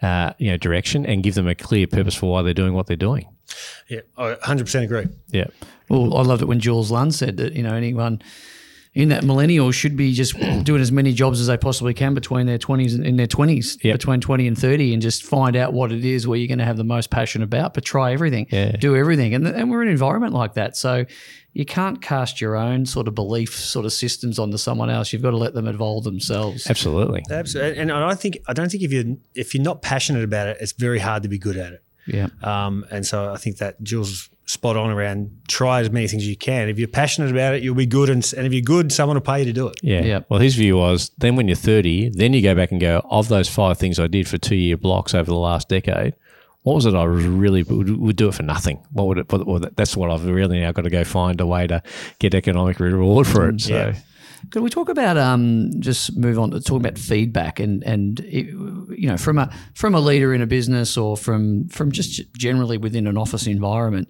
[0.00, 2.86] uh, you know, direction and give them a clear purpose for why they're doing what
[2.86, 3.28] they're doing.
[3.88, 5.08] Yeah, I 100% agree.
[5.30, 5.48] Yeah,
[5.88, 8.22] Well, I loved it when Jules Lund said that you know anyone
[8.94, 10.34] in that millennial should be just
[10.64, 13.78] doing as many jobs as they possibly can between their twenties and in their twenties,
[13.82, 13.94] Yep.
[13.94, 16.64] between twenty and thirty, and just find out what it is where you're going to
[16.64, 17.72] have the most passion about.
[17.74, 18.72] But try everything, Yeah.
[18.72, 21.04] do everything, and and we're in an environment like that, so.
[21.54, 25.12] You can't cast your own sort of belief sort of systems onto someone else.
[25.12, 26.66] You've got to let them evolve themselves.
[26.66, 27.22] absolutely.
[27.30, 27.78] Absolutely.
[27.78, 30.56] And I don't think I don't think if you if you're not passionate about it,
[30.62, 31.82] it's very hard to be good at it.
[32.06, 32.28] Yeah.
[32.42, 36.22] Um, and so I think that Jules is spot on around try as many things
[36.22, 36.68] as you can.
[36.68, 39.22] If you're passionate about it, you'll be good, and, and if you're good, someone will
[39.22, 39.78] pay you to do it.
[39.82, 40.02] Yeah.
[40.02, 40.20] Yeah.
[40.28, 43.28] Well, his view was then when you're 30, then you go back and go, of
[43.28, 46.14] those five things I did for two year blocks over the last decade,
[46.62, 48.84] what was it I was really would, would do it for nothing?
[48.92, 49.32] What would it?
[49.32, 51.82] What, what, that's what I've really now got to go find a way to
[52.20, 53.56] get economic reward for it.
[53.56, 53.60] Mm.
[53.60, 53.98] So, Yeah.
[54.50, 58.46] Could we talk about um, just move on to talking about feedback and and it,
[58.46, 62.78] you know from a from a leader in a business or from from just generally
[62.78, 64.08] within an office environment,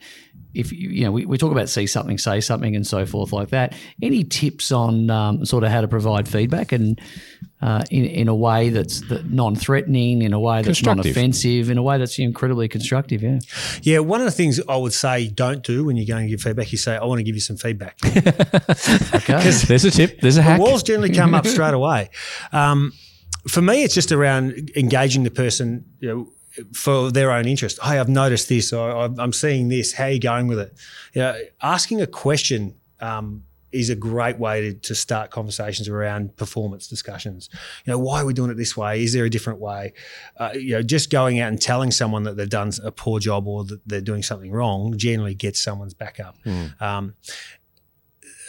[0.54, 3.32] if you you know we, we talk about see something say something and so forth
[3.32, 3.74] like that.
[4.00, 7.00] Any tips on um, sort of how to provide feedback and
[7.62, 11.96] uh, in in a way that's non-threatening, in a way that's non-offensive, in a way
[11.96, 13.22] that's incredibly constructive.
[13.22, 13.38] Yeah.
[13.82, 16.42] Yeah, one of the things I would say don't do when you're going to give
[16.42, 17.98] feedback, you say, "I want to give you some feedback."
[19.14, 19.50] Okay.
[19.68, 20.60] there's a tip, there's a hack.
[20.60, 22.10] Walls generally come up straight away.
[22.52, 22.92] Um,
[23.46, 27.78] for me, it's just around engaging the person, you know, for their own interest.
[27.82, 29.92] Hey, I've noticed this, or I'm I'm seeing this.
[29.92, 30.74] How are you going with it?
[31.14, 36.36] You know, asking a question um, is a great way to, to start conversations around
[36.36, 37.48] performance discussions.
[37.84, 39.02] You know, why are we doing it this way?
[39.02, 39.94] Is there a different way?
[40.36, 43.46] Uh, you know, just going out and telling someone that they've done a poor job
[43.46, 46.36] or that they're doing something wrong generally gets someone's back up.
[46.80, 47.14] Um,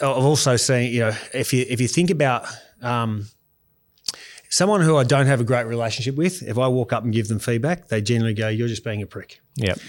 [0.02, 2.46] I've also seen, you know, if you if you think about
[2.82, 3.28] um,
[4.54, 7.28] someone who I don't have a great relationship with, if I walk up and give
[7.28, 9.80] them feedback, they generally go, "You're just being a prick." Yep.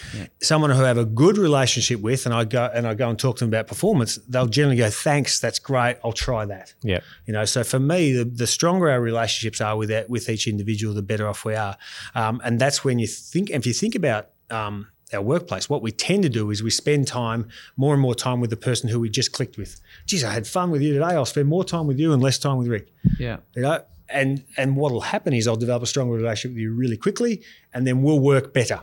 [0.41, 3.19] Someone who I have a good relationship with, and I go and I go and
[3.19, 5.99] talk to them about performance, they'll generally go, "Thanks, that's great.
[6.03, 7.05] I'll try that." Yep.
[7.27, 10.47] You know, so for me, the, the stronger our relationships are with that, with each
[10.47, 11.77] individual, the better off we are.
[12.15, 15.93] Um, and that's when you think, if you think about um, our workplace, what we
[15.93, 18.99] tend to do is we spend time, more and more time with the person who
[18.99, 19.79] we just clicked with.
[20.07, 21.15] Geez, I had fun with you today.
[21.15, 22.93] I'll spend more time with you and less time with Rick.
[23.19, 23.39] Yeah.
[23.55, 23.83] You know,
[24.15, 27.43] and and what'll happen is I'll develop a stronger relationship with you really quickly,
[27.75, 28.81] and then we'll work better.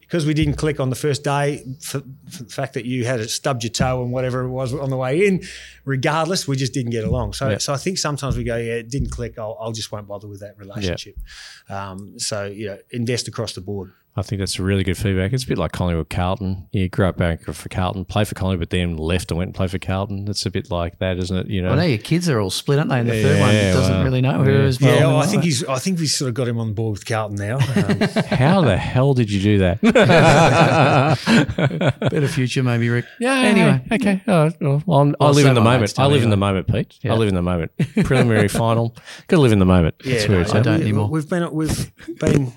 [0.00, 2.00] Because we didn't click on the first day, for,
[2.30, 4.88] for the fact that you had it stubbed your toe and whatever it was on
[4.88, 5.42] the way in,
[5.84, 7.34] regardless, we just didn't get along.
[7.34, 7.58] So, Yeah.
[7.58, 9.38] so I think sometimes we go, yeah, it didn't click.
[9.38, 11.16] I'll, I'll just won't bother with that relationship.
[11.68, 13.92] Um, so, you know, invest across the board.
[14.16, 15.32] I think that's a really good feedback.
[15.32, 16.66] It's a bit like Collingwood Carlton.
[16.72, 19.54] You grew up back for Carlton, played for Collingwood, but then left and went and
[19.54, 20.24] played for Carlton.
[20.24, 21.46] That's a bit like that, isn't it?
[21.46, 22.98] You know, I know your kids are all split, aren't they?
[22.98, 24.58] And the third one Yeah, doesn't well, really know who yeah.
[24.64, 24.80] is.
[24.80, 25.62] Yeah, well, I think he's.
[25.64, 27.58] I think we've sort of got him on board with Carlton now.
[27.58, 29.80] Um, how the hell did you do that?
[32.10, 33.04] better future, maybe Rick.
[33.20, 33.34] Yeah.
[33.34, 33.84] Anyway.
[33.92, 34.22] okay.
[34.26, 35.96] Oh, well, I'm, I Well, live in the moment.
[35.98, 36.98] I live in the moment, Pete.
[37.02, 37.12] Yeah.
[37.12, 37.70] I live in the moment.
[38.04, 38.96] Preliminary final.
[39.28, 39.94] Got to live in the moment.
[40.04, 40.64] yeah, That's where it's I at.
[40.64, 41.08] don't anymore.
[41.08, 42.52] We've been we've been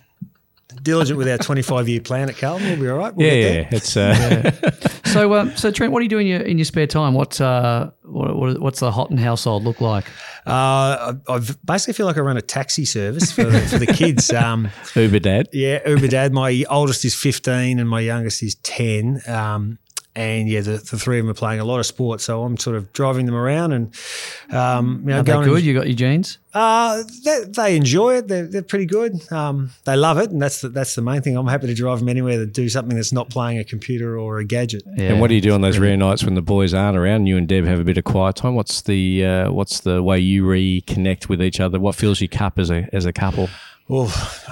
[0.81, 2.67] diligent with our 25 year plan at Carlton.
[2.67, 3.13] We'll be all right.
[3.15, 3.67] We'll Yeah, yeah.
[3.71, 4.51] It's uh,
[5.05, 7.13] So, um, so Trent, what do you do in your in your spare time?
[7.13, 10.05] What's uh, what, what what's the Hotton household look like?
[10.47, 13.87] Uh, I, I basically feel like I run a taxi service for the, for the
[13.87, 14.31] kids.
[14.31, 15.49] Um, Uber dad.
[15.51, 16.33] yeah, Uber Dad.
[16.33, 19.21] My oldest is 15 and my youngest is 10.
[19.27, 19.77] Um,
[20.15, 22.57] and yeah, the, the three of them are playing a lot of sports, so I'm
[22.57, 23.95] sort of driving them around and
[24.51, 25.47] um, you know Are they going.
[25.47, 25.63] good?
[25.63, 26.37] You got your jeans?
[26.53, 28.27] Uh, they, they enjoy it.
[28.27, 29.31] They're, they're pretty good.
[29.31, 31.37] Um, they love it, and that's the, that's the main thing.
[31.37, 34.39] I'm happy to drive them anywhere to do something that's not playing a computer or
[34.39, 34.83] a gadget.
[34.97, 35.11] Yeah.
[35.11, 37.27] And what do you do on those rare nights when the boys aren't around?
[37.27, 38.55] You and Deb have a bit of quiet time.
[38.55, 41.79] What's the uh, what's the way you reconnect with each other?
[41.79, 43.49] What fills your cup as a as a couple?
[43.91, 44.05] Well,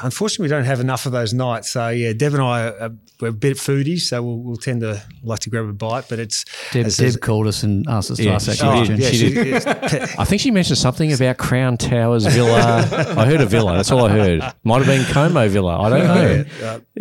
[0.03, 1.71] unfortunately, we don't have enough of those nights.
[1.71, 5.01] So yeah, Deb and I are, we're a bit foodies, so we'll, we'll tend to
[5.23, 6.09] like to grab a bite.
[6.09, 8.57] But it's Deb, as- Deb as- called us and asked us to Yeah, ask that
[8.57, 8.95] she question.
[8.97, 9.03] did.
[9.05, 9.53] yeah, She she- did.
[10.19, 12.59] I think she mentioned something about Crown Towers Villa.
[13.17, 13.77] I heard a villa.
[13.77, 14.41] That's all I heard.
[14.65, 15.79] Might have been Como Villa.
[15.83, 16.45] I don't know.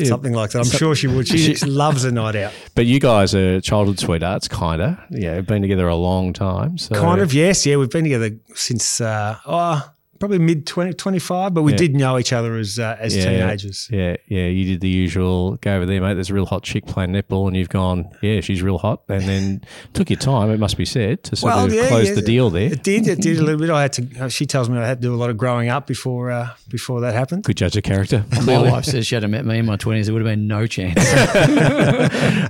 [0.01, 0.61] uh, something like that.
[0.61, 1.27] I'm sure she would.
[1.39, 2.53] She, loves a night out.
[2.77, 4.97] But you guys are childhood sweethearts, kind of.
[5.11, 6.79] Yeah, been together a long time.
[6.79, 7.67] So Kind of, yes.
[7.67, 11.79] Yeah, we've been together since uh, oh, probably mid 20, 25, but we Yeah.
[11.79, 13.89] did know each other as uh, as Yeah, teenagers.
[13.93, 14.47] Yeah, yeah.
[14.47, 16.15] You did the usual go over there, mate.
[16.15, 19.03] There's a real hot chick playing netball, and you've gone, yeah, she's real hot.
[19.09, 19.63] And then
[19.95, 22.73] took your time, it must be said, to sort of close the deal there.
[22.73, 23.07] It did.
[23.07, 23.71] It did a little bit.
[23.71, 24.31] I had to.
[24.31, 27.01] She tells me I had to do a lot of growing up before uh, before
[27.03, 27.45] that happened.
[27.45, 28.25] Good judge of character.
[28.45, 30.05] My wife says she hadn't met me in my 20s.
[30.07, 30.99] There would have been no chance.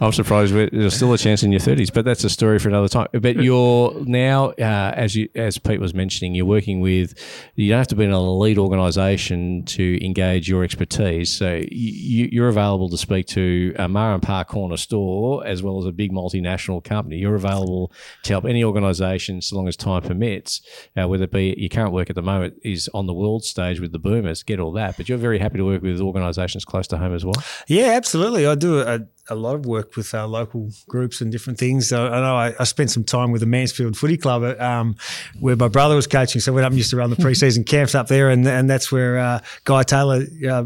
[0.01, 2.89] I'm surprised there's still a chance in your 30s, but that's a story for another
[2.89, 3.09] time.
[3.12, 7.14] But you're now, uh, as you as Pete was mentioning, you're working with.
[7.59, 11.37] You don't have to be in an elite organisation to engage your expertise.
[11.37, 15.81] So you, you're available to speak to a Mar and Park corner store as well
[15.81, 17.17] as a big multinational company.
[17.17, 17.91] You're available
[18.23, 20.63] to help any organisation so long as time permits.
[20.97, 23.81] Uh, whether it be your current work at the moment is on the world stage
[23.81, 24.97] with the Boomers, get all that.
[24.97, 27.43] But you're very happy to work with organisations close to home as well.
[27.67, 28.47] Yeah, absolutely.
[28.47, 29.01] I do a,
[29.31, 31.89] a lot of work with uh, local groups and different things.
[31.89, 34.97] So I know I, I spent some time with the Mansfield Footy Club, at, um,
[35.41, 36.41] where my brother was coaching.
[36.41, 38.68] So I went up and used to run the preseason camps up there, and and
[38.70, 40.64] that's where uh, Guy Taylor uh,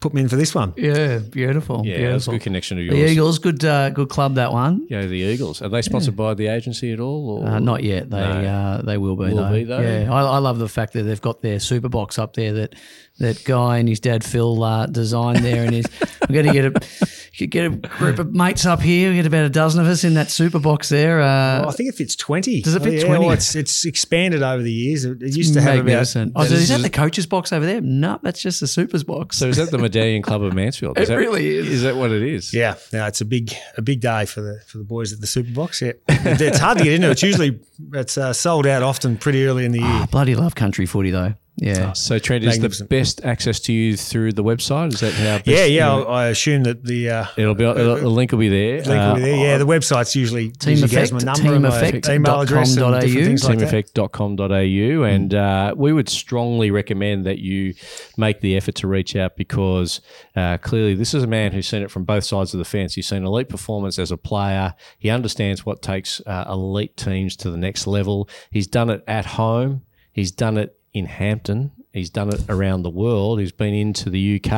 [0.00, 0.72] put me in for this one.
[0.76, 1.82] yeah, beautiful.
[1.84, 2.32] Yeah, that's a beautiful.
[2.34, 2.94] good connection to yours.
[2.94, 3.10] The yours.
[3.12, 4.86] Eagles, good, uh, good club that one.
[4.88, 5.60] Yeah, the Eagles.
[5.60, 7.30] Are they sponsored by the agency at all?
[7.42, 7.46] Or?
[7.48, 8.08] Uh, not yet.
[8.10, 8.24] They No.
[8.24, 9.52] uh, they will be Will though.
[9.52, 9.80] be, though?
[9.80, 12.74] Yeah, I, I love the fact that they've got their super box up there that
[13.18, 15.86] that guy and his dad Phil uh, designed there, and his
[16.28, 19.10] we're going to get a get a group of mates up here.
[19.10, 21.20] We get about a dozen of us in that super box there.
[21.20, 22.62] Uh, Oh, I think it fits twenty.
[22.62, 23.20] Does it fit Oh, yeah, 20?
[23.24, 25.04] well, it's it's expanded over the years.
[25.04, 25.84] It, it used to have about.
[25.86, 26.32] magnificent.
[26.36, 27.80] Oh, so is that the coaches box over there?
[27.80, 29.38] No, that's just the supers box.
[29.38, 30.98] So is that the Medallion Club of Mansfield?
[30.98, 31.68] Is It that, really is.
[31.68, 32.52] Is that what it is?
[32.52, 35.26] Yeah, no, it's a big a big day for the for the boys at the
[35.26, 35.80] Super Box.
[35.82, 37.10] Yeah, it's hard to get into.
[37.10, 37.60] It's usually
[37.94, 39.88] it's uh, sold out often pretty early in the year.
[39.88, 41.34] I bloody love country footy though.
[41.60, 41.92] Yeah.
[41.92, 44.94] So Trent is the best access to you through the website.
[44.94, 45.38] Is that how?
[45.38, 45.64] Best, yeah, yeah.
[45.64, 47.64] you know, I, I assume that the uh, it'll be.
[47.64, 48.82] The link will be there.
[48.82, 49.34] link will be there.
[49.34, 52.40] Uh, Yeah, the website's usually Team usually has Effect, my number, and my teameffect email
[52.40, 53.24] address, and com different au.
[53.24, 53.72] things like that.
[53.94, 57.74] teameffect.com.au and uh, we would strongly recommend that you
[58.16, 60.00] make the effort to reach out because
[60.36, 62.94] uh, clearly this is a man who's seen it from both sides of the fence
[62.94, 67.50] he's seen elite performance as a player he understands what takes uh, elite teams to
[67.50, 69.82] the next level he's done it at home
[70.12, 73.40] he's done it in Hampton He's done it around the world.
[73.40, 74.52] He's been into the UK.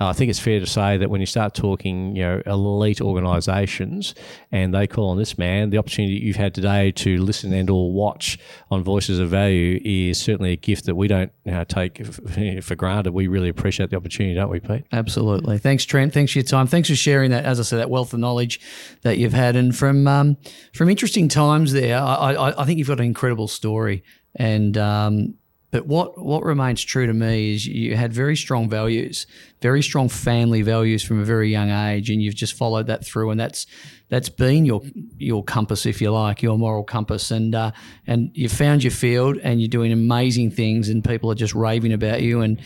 [0.00, 3.00] Uh, I think it's fair to say that when you start talking, you know, elite
[3.00, 4.14] organisations,
[4.50, 7.92] and they call on this man, the opportunity you've had today to listen and or
[7.92, 8.38] watch
[8.72, 12.04] on Voices of Value is certainly a gift that we don't you know, take
[12.62, 13.12] for granted.
[13.12, 14.84] We really appreciate the opportunity, don't we, Pete?
[14.92, 15.58] Absolutely.
[15.58, 16.12] Thanks, Trent.
[16.12, 16.66] Thanks for your time.
[16.66, 18.60] Thanks for sharing that, as I said, that wealth of knowledge
[19.02, 20.36] that you've had, and from um,
[20.74, 21.98] from interesting times there.
[21.98, 24.02] I, I, I think you've got an incredible story,
[24.34, 25.34] and um,
[25.70, 29.26] but what what remains true to me is you had very strong values,
[29.60, 33.30] very strong family values from a very young age, and you've just followed that through,
[33.30, 33.66] and that's
[34.08, 34.80] that's been your
[35.18, 37.72] your compass, if you like, your moral compass, and uh,
[38.06, 41.92] and you've found your field, and you're doing amazing things, and people are just raving
[41.92, 42.60] about you, and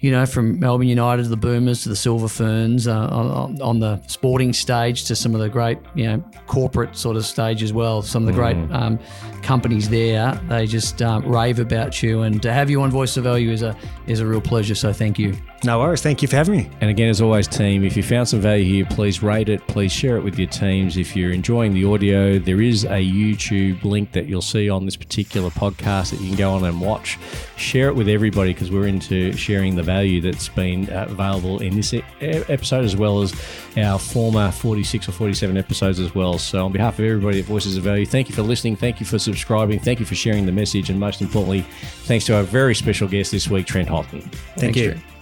[0.00, 3.78] you know, from Melbourne United to the Boomers to the Silver Ferns, uh, on, on
[3.80, 7.72] the sporting stage to some of the great, you know, corporate sort of stage as
[7.72, 8.02] well.
[8.02, 8.98] Some of the great um,
[9.42, 13.24] companies there, they just um, rave about you, and to have you on Voice of
[13.24, 13.76] Value is a
[14.06, 14.74] is a real pleasure.
[14.74, 15.34] So thank you.
[15.64, 16.02] No worries.
[16.02, 16.70] Thank you for having me.
[16.82, 19.66] And again, as always, team, if you found some value here, please rate it.
[19.66, 20.98] Please share it with your teams.
[20.98, 24.94] If you're enjoying the audio, there is a YouTube link that you'll see on this
[24.94, 27.18] particular podcast that you can go on and watch.
[27.56, 31.76] Share it with everybody because we're into sharing the value that's been uh, available in
[31.76, 33.34] this episode as well as
[33.78, 36.38] our former 46 or 47 episodes as well.
[36.38, 38.76] So, on behalf of everybody at Voices of Value, thank you for listening.
[38.76, 39.78] Thank you for subscribing.
[39.78, 40.90] Thank you for sharing the message.
[40.90, 41.62] And most importantly,
[42.02, 44.20] thanks to our very special guest this week, Trent Hotton.
[44.20, 44.90] Thank Thanks, you.
[44.90, 45.13] Trent.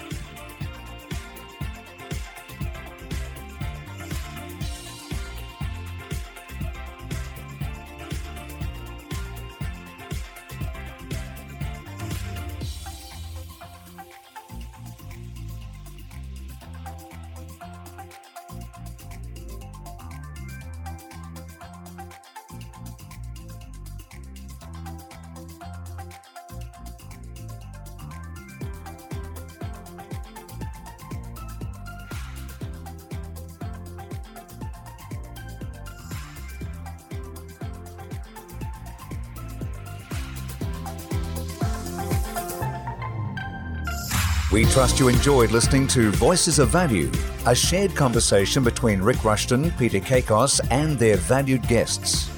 [44.72, 47.12] Trust you enjoyed listening to Voices of Value,
[47.44, 52.30] a shared conversation between Rick Rushton, Peter Kakos, and their valued guests.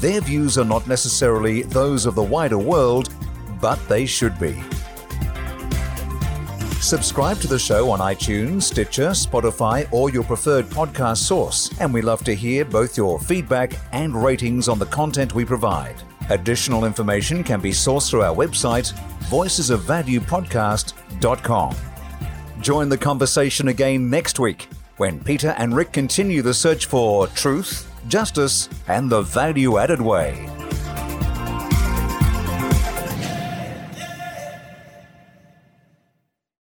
[0.00, 3.14] Their views are not necessarily those of the wider world,
[3.60, 4.60] but they should be.
[6.80, 12.02] Subscribe to the show on iTunes, Stitcher, Spotify, or your preferred podcast source, and we
[12.02, 15.94] love to hear both your feedback and ratings on the content we provide.
[16.28, 18.92] Additional information can be sourced through our website,
[19.28, 20.99] Voices of Value voicesofvaluepodcast.com.
[22.60, 27.90] Join the conversation again next week when Peter and Rick continue the search for truth,
[28.08, 30.59] justice, and the value added way.